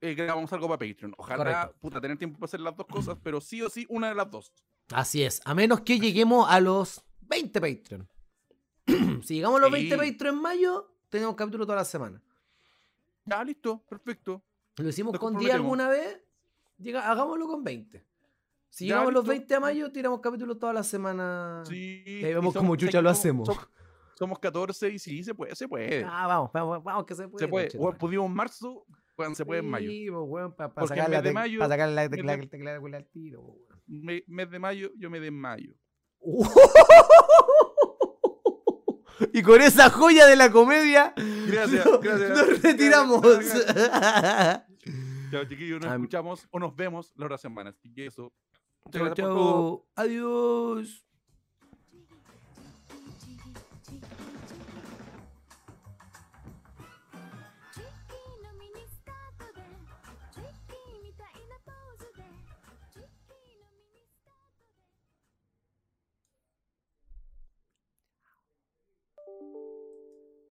[0.00, 1.14] eh, grabamos algo para Patreon.
[1.18, 1.76] Ojalá, Correcto.
[1.80, 4.30] puta, tener tiempo para hacer las dos cosas, pero sí o sí, una de las
[4.30, 4.52] dos.
[4.92, 8.08] Así es, a menos que lleguemos a los 20 Patreon.
[9.24, 10.12] si llegamos a los 20 Sí.
[10.12, 12.20] Patreon en mayo, tenemos capítulo toda la semana.
[13.24, 14.42] Ya, listo, perfecto.
[14.78, 15.60] Lo hicimos Nos con 10 comprometemos.
[15.60, 16.22] alguna vez,
[16.78, 18.04] llega, hagámoslo con 20.
[18.70, 19.30] Si Ya, llegamos los listo.
[19.30, 21.62] 20 a mayo, tiramos capítulos toda la semana.
[21.66, 22.02] Sí.
[22.06, 23.46] Y ahí vemos cómo chucha ¿sabes lo hacemos.
[23.46, 23.68] Somos,
[24.14, 26.04] somos 14 y sí, se puede, se puede.
[26.04, 27.44] Ah, vamos, vamos, vamos, que se puede.
[27.44, 27.70] se puede.
[27.78, 28.84] O pudimos en marzo,
[29.16, 29.90] weón, se puede en mayo.
[29.90, 32.78] Sí, pues, weón, para en sacar, la de mayo- pa' sacar la tecla, de- tecla
[32.78, 33.68] de al tiro, weón.
[33.86, 35.74] Me- mes de mayo, yo me de en mayo.
[39.32, 41.12] Y con esa joya de la comedia,
[41.48, 42.30] Gracias, no- gracias.
[42.30, 43.20] nos retiramos.
[45.30, 47.70] Chao, chiquillos, nos Am- escuchamos o nos vemos la otra semana.
[47.70, 48.32] Así que eso.
[48.90, 49.14] Todo.
[49.14, 49.86] chau.
[49.96, 51.07] Adiós.